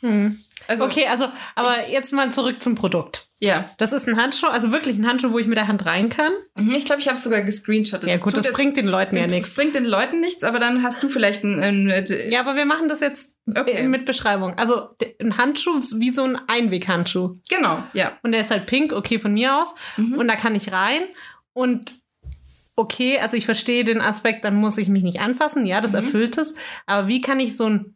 [0.00, 0.38] hm.
[0.70, 3.26] Also, okay, also, aber jetzt mal zurück zum Produkt.
[3.40, 6.10] Ja, Das ist ein Handschuh, also wirklich ein Handschuh, wo ich mit der Hand rein
[6.10, 6.32] kann.
[6.56, 8.08] Mhm, ich glaube, ich habe sogar gescreenshottet.
[8.08, 9.54] Ja, gut, das jetzt- bringt den Leuten ja Das nichts.
[9.54, 12.66] bringt den Leuten nichts, aber dann hast du vielleicht ein, ein, ein Ja, aber wir
[12.66, 13.72] machen das jetzt Okay.
[13.72, 14.54] äh, mit Beschreibung.
[14.58, 14.90] Also
[15.20, 17.38] ein Handschuh wie so ein Einweghandschuh.
[17.48, 18.12] genau, ja.
[18.22, 19.74] Und der ist halt pink, okay, von mir aus.
[19.96, 20.14] Mhm.
[20.18, 21.02] Und da kann ich rein.
[21.54, 21.94] Und
[22.76, 25.66] okay, also ich verstehe den Aspekt, dann muss ich mich nicht anfassen.
[25.66, 25.98] Ja, das Mhm.
[25.98, 26.54] erfüllt es.
[26.86, 27.94] Aber wie kann ich so ein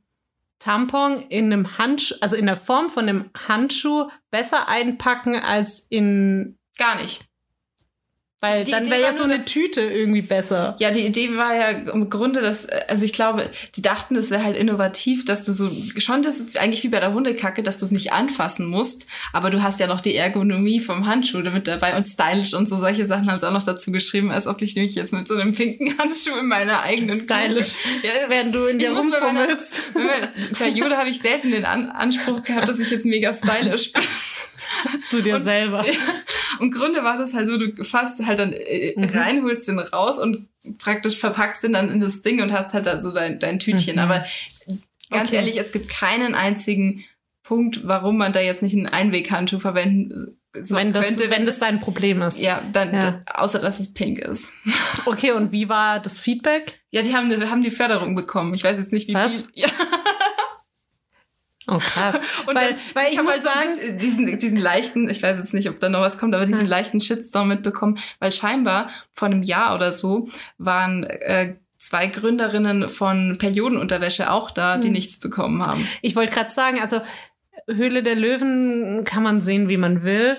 [0.59, 6.59] Tampon in einem Handschuh, also in der Form von einem Handschuh besser einpacken als in,
[6.77, 7.25] Gar nicht.
[8.45, 10.77] Weil Die dann wäre ja so eine Tüte irgendwie besser.
[10.79, 14.45] Ja, die Idee war ja im Grunde, dass, also ich glaube, die dachten, das wäre
[14.45, 17.91] halt innovativ, dass du so, schon das eigentlich wie bei der Hundekacke, dass du es
[17.91, 22.05] nicht anfassen musst, aber du hast ja noch die Ergonomie vom Handschuh damit dabei und
[22.05, 24.95] stylisch und so solche Sachen haben sie auch noch dazu geschrieben, als ob ich mich
[24.95, 27.73] jetzt mit so einem pinken Handschuh in meiner eigenen Stylisch.
[28.03, 29.75] Ja, Während du in dir muss bei meiner, rumfummelst.
[29.95, 30.29] bei
[30.59, 34.03] Periode habe ich selten den An Anspruch gehabt, dass ich jetzt mega stylisch bin.
[35.07, 35.85] zu dir Und- selber.
[36.61, 39.05] Im Grunde war das halt so, du fasst halt dann äh, Mhm.
[39.19, 40.47] rein, holst den raus und
[40.79, 43.97] praktisch verpackst den dann in das Ding und hast halt dann so dein, dein Tütchen.
[43.97, 44.01] Mhm.
[44.03, 44.25] Aber
[45.11, 45.37] ganz Okay.
[45.37, 47.05] ehrlich, es gibt keinen einzigen
[47.43, 51.31] Punkt, warum man da jetzt nicht einen Einweghandschuh verwenden so wenn, das, könnte.
[51.31, 52.39] wenn das dein Problem ist.
[52.39, 53.01] ja, dann, Ja.
[53.01, 54.47] dann, außer dass es pink ist.
[55.05, 56.79] Okay, und wie war das Feedback?
[56.91, 58.55] Ja, die haben, haben die Förderung bekommen.
[58.55, 59.33] Ich weiß jetzt nicht, wie Was?
[59.33, 59.45] viel.
[59.55, 59.69] Ja.
[61.67, 62.17] Oh, krass.
[62.47, 65.39] Und weil, dann, weil ich, ich habe halt so sagen, diesen, diesen leichten, ich weiß
[65.39, 69.27] jetzt nicht, ob da noch was kommt, aber diesen leichten Shitstorm mitbekommen, weil scheinbar vor
[69.27, 74.93] einem Jahr oder so waren äh, zwei Gründerinnen von Periodenunterwäsche auch da, die Hm.
[74.93, 75.87] nichts bekommen haben.
[76.03, 77.01] ich wollte gerade sagen, also
[77.67, 80.37] Höhle der Löwen kann man sehen, wie man will.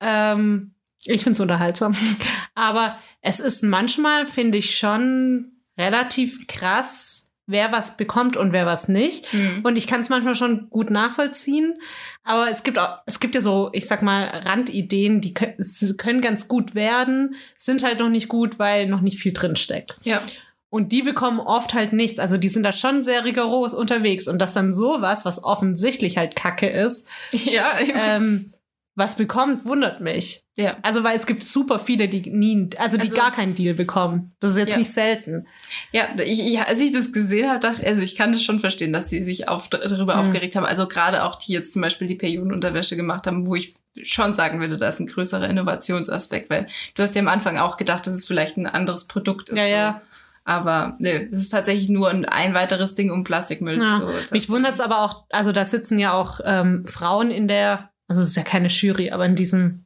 [0.00, 0.74] Ähm,
[1.04, 1.92] ich finde es unterhaltsam.
[2.54, 7.17] Aber es ist manchmal, finde ich, schon relativ krass,
[7.48, 9.32] wer was bekommt und wer was nicht.
[9.32, 9.62] Hm.
[9.64, 11.80] Und ich kann es manchmal schon gut nachvollziehen.
[12.22, 15.56] Aber es gibt auch, es gibt ja so, ich sag mal, Randideen, die können,
[15.96, 19.94] können ganz gut werden, sind halt noch nicht gut, weil noch nicht viel drin steckt.
[20.02, 20.22] Ja.
[20.70, 22.18] Und die bekommen oft halt nichts.
[22.18, 24.28] Also die sind da schon sehr rigoros unterwegs.
[24.28, 28.52] Und dass dann sowas, was offensichtlich halt Kacke ist, Ja, ähm,
[28.98, 30.42] was bekommt, wundert mich.
[30.56, 30.76] ja.
[30.82, 34.32] Also weil es gibt super viele, die nie, also die Also- gar keinen Deal bekommen.
[34.40, 34.76] Das ist jetzt Ja.
[34.78, 35.46] nicht selten.
[35.92, 38.92] Ja, ich, ich, als ich das gesehen habe, dachte also ich kann das schon verstehen,
[38.92, 40.20] dass die sich auf, darüber Mhm.
[40.22, 40.66] aufgeregt haben.
[40.66, 44.58] Also gerade auch die jetzt zum Beispiel die Periodenunterwäsche gemacht haben, wo ich schon sagen
[44.60, 48.14] würde, da ist ein größerer Innovationsaspekt, weil du hast ja am Anfang auch gedacht, dass
[48.14, 49.56] es vielleicht ein anderes Produkt ist.
[49.58, 49.70] Ja, so.
[49.70, 50.02] ja.
[50.44, 54.00] Aber nö, es ist tatsächlich nur ein, ein weiteres Ding, um Plastikmüll Ja.
[54.24, 57.90] zu Mich wundert es aber auch, also da sitzen ja auch ähm, Frauen in der,
[58.08, 59.84] also es ist ja keine Jury, aber in diesem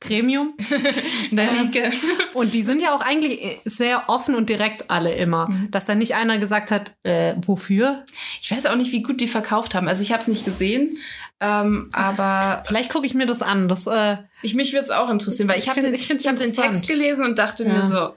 [0.00, 0.54] Gremium.
[1.30, 1.92] in der Liege.
[2.32, 5.48] Und die sind ja auch eigentlich sehr offen und direkt alle immer.
[5.48, 5.70] Mhm.
[5.70, 8.04] Dass da nicht einer gesagt hat, äh, wofür?
[8.40, 9.88] Ich weiß auch nicht, wie gut die verkauft haben.
[9.88, 10.96] Also ich habe es nicht gesehen,
[11.40, 13.68] ähm, aber Vielleicht gucke ich mir das an.
[13.68, 16.36] Das, äh, Ich, mich würde es auch interessieren, weil ich habe den, ich ich hab
[16.36, 16.52] den.
[16.52, 17.72] Text gelesen und dachte Ja.
[17.74, 18.14] mir so,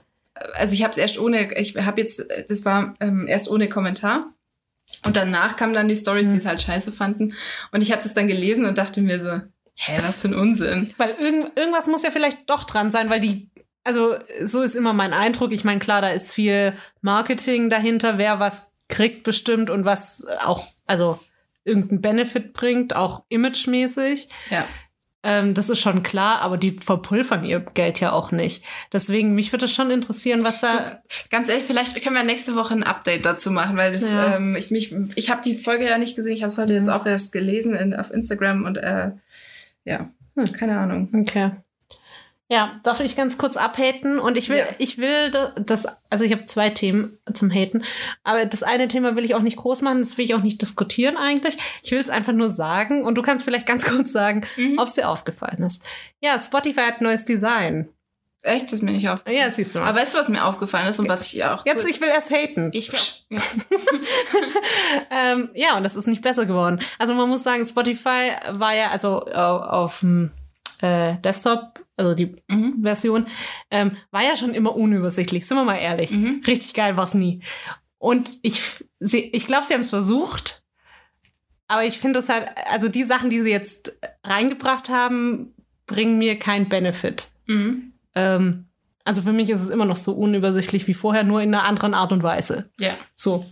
[0.54, 4.33] also ich habe es erst ohne, ich habe jetzt, das war ähm, erst ohne Kommentar.
[5.04, 7.34] Und danach kamen dann die Stories, die es halt scheiße fanden.
[7.72, 9.40] Und ich habe das dann gelesen und dachte mir so,
[9.76, 10.94] hä, was für ein Unsinn.
[10.96, 13.50] weil irgend, irgendwas muss ja vielleicht doch dran sein, weil die,
[13.82, 15.52] also so ist immer mein Eindruck.
[15.52, 20.66] Ich meine, klar, da ist viel Marketing dahinter, wer was kriegt bestimmt und was auch,
[20.86, 21.18] also
[21.64, 24.28] irgendeinen Benefit bringt, auch imagemäßig.
[24.50, 24.68] Ja.
[25.24, 28.62] Ähm, das ist schon klar, aber die verpulvern ihr Geld ja auch nicht.
[28.92, 31.00] Deswegen, mich würde es schon interessieren, was da.
[31.30, 34.36] Ganz ehrlich, vielleicht können wir nächste Woche ein Update dazu machen, weil das, Ja.
[34.36, 36.78] ähm, ich mich, ich habe die Folge ja nicht gesehen, ich habe es heute Mhm.
[36.80, 39.12] jetzt auch erst gelesen in, auf Instagram und äh,
[39.84, 40.52] ja, Hm.
[40.52, 41.08] keine Ahnung.
[41.14, 41.52] Okay.
[42.54, 44.20] Ja, darf ich ganz kurz abhaten?
[44.20, 44.66] Und ich will, Ja.
[44.78, 47.82] ich will da- das, also ich habe zwei Themen zum Haten,
[48.22, 50.62] aber das eine Thema will ich auch nicht groß machen, das will ich auch nicht
[50.62, 51.58] diskutieren eigentlich.
[51.82, 54.78] Ich will es einfach nur sagen und du kannst vielleicht ganz kurz sagen, Mhm.
[54.78, 55.82] ob es dir aufgefallen ist.
[56.20, 57.88] Ja, Spotify hat neues Design.
[58.42, 59.20] Echt, das ist mir nicht auf.
[59.28, 59.88] Ja, siehst du mal.
[59.88, 62.30] Aber weißt du, was mir aufgefallen ist und was ich auch Jetzt, ich will erst
[62.30, 62.70] haten.
[62.72, 62.90] ich
[63.30, 63.40] ja.
[65.10, 66.80] ähm, ja, und das ist nicht besser geworden.
[66.98, 70.30] Also man muss sagen, Spotify war ja also auf dem
[70.82, 72.82] äh, Desktop, also die Mhm.
[72.82, 73.26] Version,
[73.70, 76.10] ähm, war ja schon immer unübersichtlich, sind wir mal ehrlich.
[76.10, 76.42] Mhm.
[76.46, 77.40] Richtig geil war's nie.
[77.98, 78.60] Und ich,
[79.00, 80.62] sie, ich glaube, sie haben es versucht,
[81.68, 83.92] aber ich finde es halt, also die Sachen, die sie jetzt
[84.24, 85.54] reingebracht haben,
[85.86, 87.28] bringen mir keinen Benefit.
[87.46, 87.92] Mhm.
[88.14, 88.66] Ähm,
[89.04, 91.94] also für mich ist es immer noch so unübersichtlich wie vorher, nur in einer anderen
[91.94, 92.70] Art und Weise.
[92.78, 92.96] Ja.
[93.14, 93.46] So.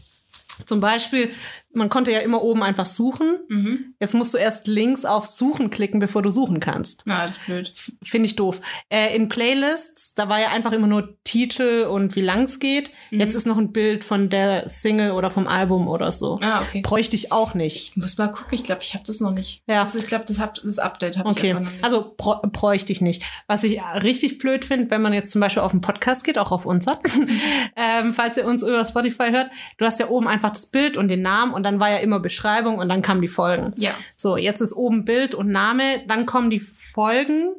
[0.67, 1.31] Zum Beispiel,
[1.75, 3.39] man konnte ja immer oben einfach suchen.
[3.49, 3.95] Mhm.
[4.01, 7.03] Jetzt musst du erst links auf Suchen klicken, bevor du suchen kannst.
[7.07, 7.73] Na, das ist blöd.
[8.03, 8.61] Finde ich doof.
[8.91, 12.91] Äh, in Playlists, da war ja einfach immer nur Titel und wie lang es geht.
[13.11, 13.21] Mhm.
[13.21, 16.39] Jetzt ist noch ein Bild von der Single oder vom Album oder so.
[16.43, 16.81] Ah, okay.
[16.83, 17.77] Bräuchte ich auch nicht.
[17.91, 18.55] Ich muss mal gucken.
[18.55, 19.63] Ich glaube, ich habe das noch nicht.
[19.67, 19.83] Ja.
[19.83, 21.85] Also ich glaube, das, hab- das Update habe ich Okay, einfach noch nicht.
[21.85, 23.23] also brä- bräuchte ich nicht.
[23.47, 26.53] Was ich richtig blöd finde, wenn man jetzt zum Beispiel auf einen Podcast geht, auch
[26.53, 27.01] auf unser,
[27.77, 31.09] ähm, falls ihr uns über Spotify hört, du hast ja oben einfach das Bild und
[31.09, 33.75] den Namen und dann war ja immer Beschreibung und dann kamen die Folgen.
[33.77, 33.93] ja.
[34.17, 37.55] So, jetzt ist oben Bild und Name, dann kommen die Folgen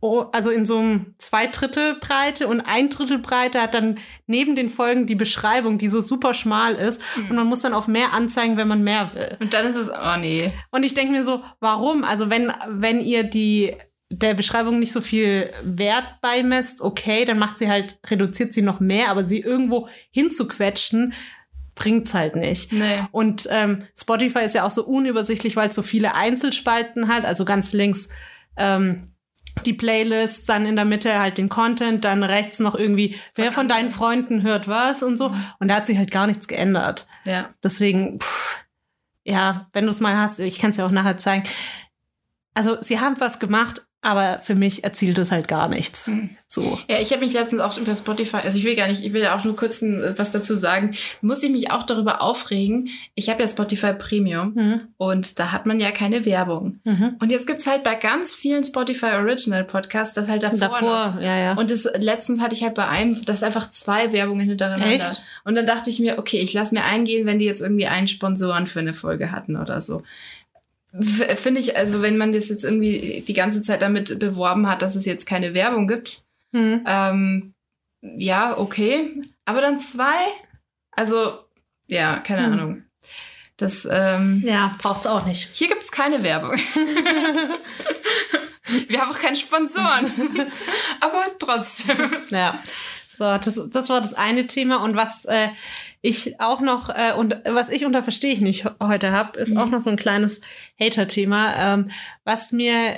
[0.00, 4.56] oh, also in so einem zwei Drittel Breite und ein Drittel Breite hat dann neben
[4.56, 7.02] den Folgen die Beschreibung, die so super schmal ist.
[7.16, 9.36] Und man muss dann auf mehr anzeigen, wenn man mehr will.
[9.40, 10.52] Und dann ist es, oh nee.
[10.70, 12.04] Und ich denke mir so, warum?
[12.04, 13.74] Also wenn, wenn ihr die
[14.10, 18.80] der Beschreibung nicht so viel Wert beimesst, okay, dann macht sie halt, reduziert sie noch
[18.80, 21.12] mehr, aber sie irgendwo hinzuquetschen,
[21.78, 22.72] bringt's halt nicht.
[22.72, 23.04] Nee.
[23.12, 27.24] Und ähm, Spotify ist ja auch so unübersichtlich, weil es so viele Einzelspalten hat.
[27.24, 28.10] Also ganz links
[28.56, 29.14] ähm,
[29.64, 33.68] die Playlists, dann in der Mitte halt den Content, dann rechts noch irgendwie, wer von
[33.68, 35.34] deinen Freunden hört was und so.
[35.58, 37.06] Und da hat sich halt gar nichts geändert.
[37.24, 37.54] Ja.
[37.62, 38.66] Deswegen, pff,
[39.24, 41.44] ja, wenn du es mal hast, ich kann es ja auch nachher zeigen.
[42.54, 46.08] Also sie haben was gemacht, aber für mich erzielt es halt gar nichts.
[46.46, 46.78] So.
[46.88, 49.26] Ja, ich habe mich letztens auch über Spotify, also ich will gar nicht, ich will
[49.26, 52.88] auch nur kurz ein, was dazu sagen, musste ich mich auch darüber aufregen.
[53.16, 54.80] Ich habe ja Spotify Premium Mhm.
[54.96, 56.74] und da hat man ja keine Werbung.
[56.84, 57.16] Mhm.
[57.18, 60.58] Und jetzt gibt's halt bei ganz vielen Spotify Original Podcasts das halt davor.
[60.58, 60.70] noch.
[60.80, 61.52] Davor, ja, ja.
[61.54, 64.86] Und das, letztens hatte ich halt bei einem, das einfach zwei Werbungen hintereinander.
[65.10, 65.22] Echt?
[65.44, 68.08] Und dann dachte ich mir, okay, ich lasse mir eingehen, wenn die jetzt irgendwie einen
[68.08, 70.02] Sponsoren für eine Folge hatten oder so.
[71.36, 74.96] Finde ich, also wenn man das jetzt irgendwie die ganze Zeit damit beworben hat, dass
[74.96, 76.22] es jetzt keine Werbung gibt,
[76.52, 76.82] Mhm.
[76.86, 77.54] ähm,
[78.00, 79.20] ja, okay.
[79.44, 80.16] Aber dann zwei?
[80.92, 81.40] Also,
[81.88, 82.52] ja, keine Hm.
[82.52, 82.82] Ahnung.
[83.58, 85.50] Das, ähm, Ja, braucht's auch nicht.
[85.52, 86.52] hier gibt's keine Werbung.
[88.88, 90.06] Wir haben auch keine Sponsoren.
[91.00, 91.96] Aber trotzdem.
[92.30, 92.62] Ja.
[93.16, 94.82] So, das, das war das eine Thema.
[94.82, 95.48] Und was äh,
[96.00, 99.58] ich auch noch, äh, und was ich unter Verstehe ich nicht heute habe, ist Mhm.
[99.58, 100.40] auch noch so ein kleines
[100.80, 101.54] Hater-Thema.
[101.56, 101.90] Ähm,
[102.24, 102.94] was mir,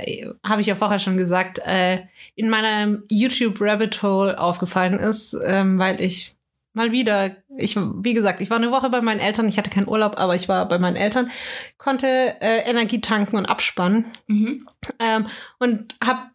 [0.47, 2.03] habe ich ja vorher schon gesagt, äh,
[2.35, 6.35] in meinem YouTube-Rabbit Hole aufgefallen ist, ähm, weil ich
[6.73, 9.89] mal wieder, ich, wie gesagt, ich war eine Woche bei meinen Eltern, ich hatte keinen
[9.89, 11.31] Urlaub, aber ich war bei meinen Eltern,
[11.79, 12.07] konnte
[12.41, 14.67] äh, Energie tanken und abspannen Mhm.
[15.01, 15.27] ähm,
[15.59, 16.31] und habe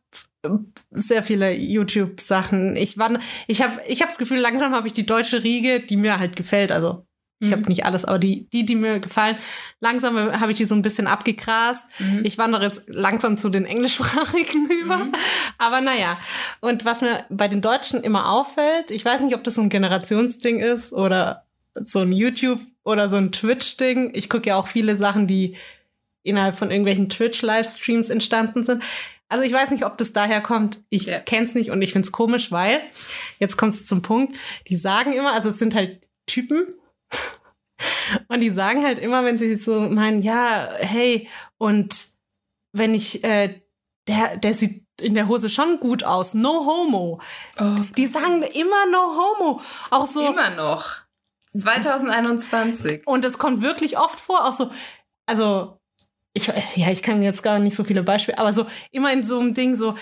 [0.91, 2.75] sehr viele YouTube-Sachen.
[2.75, 3.11] Ich war,
[3.47, 6.35] ich habe, ich habe das Gefühl, langsam habe ich die deutsche Riege, die mir halt
[6.35, 6.71] gefällt.
[6.71, 7.05] Also
[7.41, 7.51] ich Mhm.
[7.51, 9.37] habe nicht alles, aber die, die, die mir gefallen,
[9.81, 11.83] langsam habe ich die so ein bisschen abgegrast.
[11.99, 12.21] Mhm.
[12.23, 14.97] Ich wandere jetzt langsam zu den englischsprachigen über.
[14.97, 15.11] Mhm.
[15.57, 16.17] Aber naja.
[16.61, 19.69] Und was mir bei den Deutschen immer auffällt, ich weiß nicht, ob das so ein
[19.69, 21.45] Generationsding ist oder
[21.83, 24.11] so ein YouTube oder so ein Twitch-Ding.
[24.15, 25.57] Ich gucke ja auch viele Sachen, die
[26.23, 28.81] innerhalb von irgendwelchen Twitch-Livestreams entstanden sind.
[29.29, 30.83] Also ich weiß nicht, ob das daher kommt.
[30.89, 31.19] Ich Ja.
[31.19, 32.81] kenn's nicht und ich find's komisch, weil,
[33.39, 34.35] jetzt kommt's zum Punkt,
[34.67, 36.75] die sagen immer, also es sind halt Typen,
[38.29, 42.05] und die sagen halt immer, wenn sie so meinen, ja, hey, und
[42.73, 43.61] wenn ich, äh,
[44.07, 47.19] der, der sieht in der Hose schon gut aus, no homo.
[47.59, 47.75] Oh.
[47.97, 49.61] Die sagen immer no homo.
[49.91, 50.25] Auch so.
[50.25, 51.01] Immer noch.
[51.57, 53.05] 2021.
[53.05, 54.71] Und es kommt wirklich oft vor, auch so,
[55.25, 55.79] also,
[56.35, 59.39] ich, ja, ich kann jetzt gar nicht so viele Beispiele, aber so immer in so
[59.39, 59.95] einem Ding so,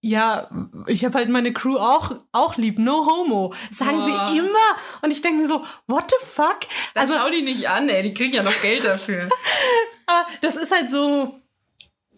[0.00, 0.48] ja,
[0.86, 3.52] ich habe halt meine Crew auch, auch lieb, no homo.
[3.72, 4.28] Sagen Boah.
[4.28, 4.76] sie immer.
[5.02, 6.60] Und ich denke mir so, what the fuck?
[6.94, 8.04] Dann Also, schau die nicht an, ey.
[8.04, 9.28] Die kriegen ja noch Geld dafür.
[10.06, 11.40] aber das ist halt so,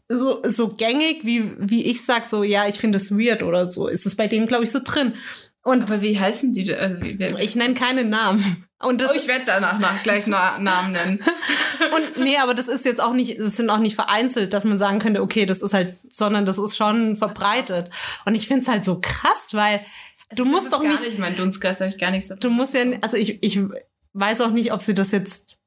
[0.09, 3.89] so, so gängig, wie, wie ich sag, so, ja, ich finde es weird oder so.
[3.89, 5.15] Ist es bei denen, glaube ich, so drin.
[5.63, 6.79] Und Aber wie heißen die denn?
[6.79, 8.67] Also, wie, ich nenne keine Namen.
[8.83, 11.23] Und das, oh, ich werde danach nach, gleich Na Namen nennen.
[11.95, 14.79] Und nee, aber das ist jetzt auch nicht, das sind auch nicht vereinzelt, dass man
[14.79, 17.91] sagen könnte, okay, das ist halt, sondern das ist schon verbreitet.
[18.25, 19.81] Und ich find's halt so krass, weil
[20.35, 22.41] du Also, Das musst doch nicht, nicht mein Dunstkreis, da hab ich gar nichts davon.
[22.41, 23.59] du musst ja, also ich, ich
[24.15, 25.59] weiß auch nicht, ob sie das jetzt,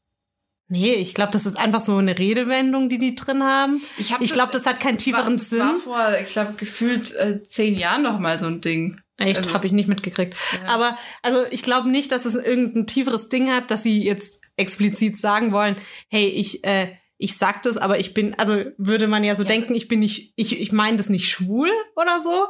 [0.68, 3.82] nee, ich glaube, das ist einfach so eine Redewendung, die die drin haben.
[3.98, 5.60] Ich, hab Ich so- glaube, das hat keinen das war- tieferen das Sinn.
[5.60, 9.00] war vor, ich glaube, gefühlt äh, zehn Jahren noch mal so ein Ding.
[9.18, 10.36] Echt, also- habe ich nicht mitgekriegt.
[10.64, 10.70] Ja.
[10.70, 15.18] Aber also ich glaube nicht, dass es irgendein tieferes Ding hat, dass sie jetzt explizit
[15.18, 15.76] sagen wollen,
[16.10, 19.48] hey, ich äh, ich sag das, aber ich bin, also würde man ja so Ja,
[19.50, 22.48] denken, ich bin nicht, ich ich meine das nicht schwul oder so.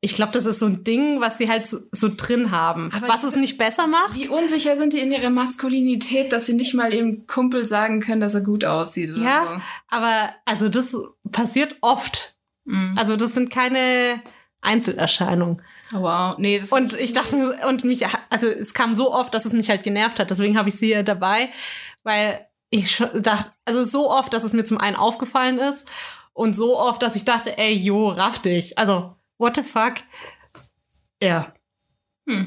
[0.00, 3.08] Ich glaube, das ist so ein Ding, was sie halt so, so drin haben, Aber
[3.08, 4.16] was es nicht besser macht.
[4.16, 8.22] Wie unsicher sind die in ihrer Maskulinität, dass sie nicht mal ihrem Kumpel sagen können,
[8.22, 9.62] dass er gut aussieht oder Ja.
[9.88, 10.96] Aber also das
[11.30, 12.38] passiert oft.
[12.64, 12.72] so.
[12.74, 12.94] Mhm.
[12.96, 14.22] Also das sind keine
[14.62, 15.60] Einzelerscheinungen.
[15.92, 16.36] Oh, wow.
[16.38, 19.52] Nee, das Und ich dachte mir, und mich, also es kam so oft, dass es
[19.52, 20.30] mich halt genervt hat.
[20.30, 21.48] Deswegen habe ich sie ja dabei,
[22.04, 25.88] weil ich dachte, also so oft, dass es mir zum einen aufgefallen ist
[26.32, 28.78] und so oft, dass ich dachte, ey, jo, raff dich.
[28.78, 29.94] Also, what the fuck?
[31.22, 31.52] Ja.
[32.28, 32.46] Hm.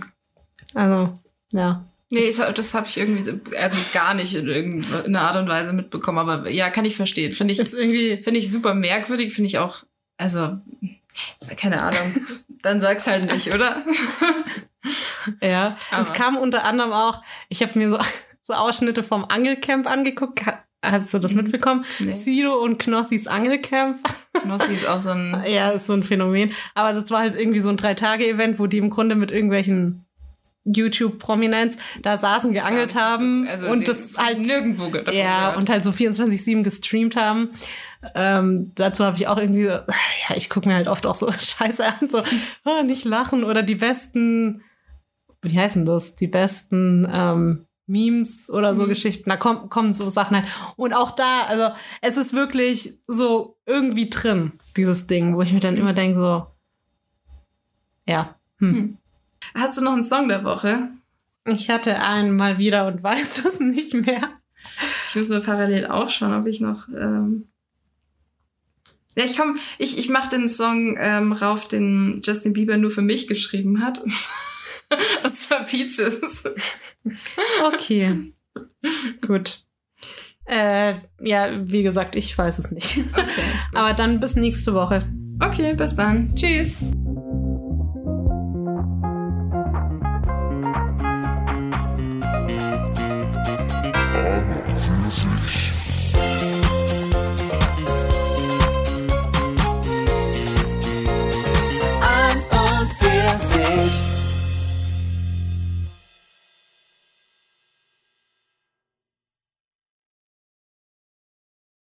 [0.74, 1.20] Also,
[1.52, 1.84] ja.
[2.10, 6.20] Nee, das, habe ich irgendwie so- also gar nicht in irgendeiner Art und Weise mitbekommen.
[6.20, 7.32] Aber ja, kann ich verstehen.
[7.32, 9.34] Finde ich, finde ich super merkwürdig.
[9.34, 9.84] Finde ich auch,
[10.18, 10.58] also,
[11.58, 12.14] keine Ahnung.
[12.64, 13.84] Dann sag's halt nicht, oder?
[15.42, 15.78] ja.
[15.92, 18.00] Es Aber- kam unter anderem auch, ich habe mir so,
[18.42, 20.46] so Ausschnitte vom Angelcamp angeguckt.
[20.46, 21.44] Ha- Hast du das Mhm.
[21.44, 21.86] mitbekommen?
[22.00, 22.12] Nee.
[22.12, 24.00] Sido und Knossis Angelcamp.
[24.42, 25.42] Knossi ist auch so ein.
[25.48, 26.52] Ja, ist so ein Phänomen.
[26.76, 30.06] Aber das war halt irgendwie so ein Drei-Tage-Event, wo die im Grunde mit irgendwelchen
[30.66, 36.64] YouTube-Prominenz da saßen, geangelt haben Also und das halt nirgendwo ja und halt so 24/7
[36.64, 37.50] gestreamt haben.
[38.16, 41.32] Ähm, dazu habe ich auch irgendwie so, ja, ich gucke mir halt oft auch so
[41.32, 42.24] Scheiße an, so
[42.66, 44.64] oh, nicht lachen oder die besten,
[45.42, 48.90] wie heißen das, die besten ähm, Memes oder so Mhm.
[48.90, 49.30] Geschichten.
[49.30, 50.46] Da kommen kommen so Sachen halt.
[50.78, 55.60] Und auch da, also es ist wirklich so irgendwie drin dieses Ding, wo ich mir
[55.60, 56.48] dann immer denke so,
[58.08, 58.36] ja.
[58.60, 58.74] Hm.
[58.74, 58.98] Hm.
[59.56, 60.90] Hast du noch einen Song der Woche?
[61.46, 64.30] Ich hatte einen mal wieder und weiß es nicht mehr.
[65.10, 66.88] Ich muss mir parallel auch schauen, ob ich noch.
[66.90, 67.48] Ähm
[69.16, 73.02] ja, ich komm, ich, ich mach den Song ähm, rauf, den Justin Bieber nur für
[73.02, 74.02] mich geschrieben hat.
[75.24, 76.44] Und zwar Peaches.
[77.66, 78.34] Okay.
[79.26, 79.64] Gut.
[80.46, 82.98] Äh, ja, wie gesagt, ich weiß es nicht.
[83.14, 83.44] Okay.
[83.74, 85.08] Aber dann bis nächste Woche.
[85.40, 86.36] okay, bis dann.
[86.36, 86.76] Tschüss.
[94.16, 95.73] An und für sich.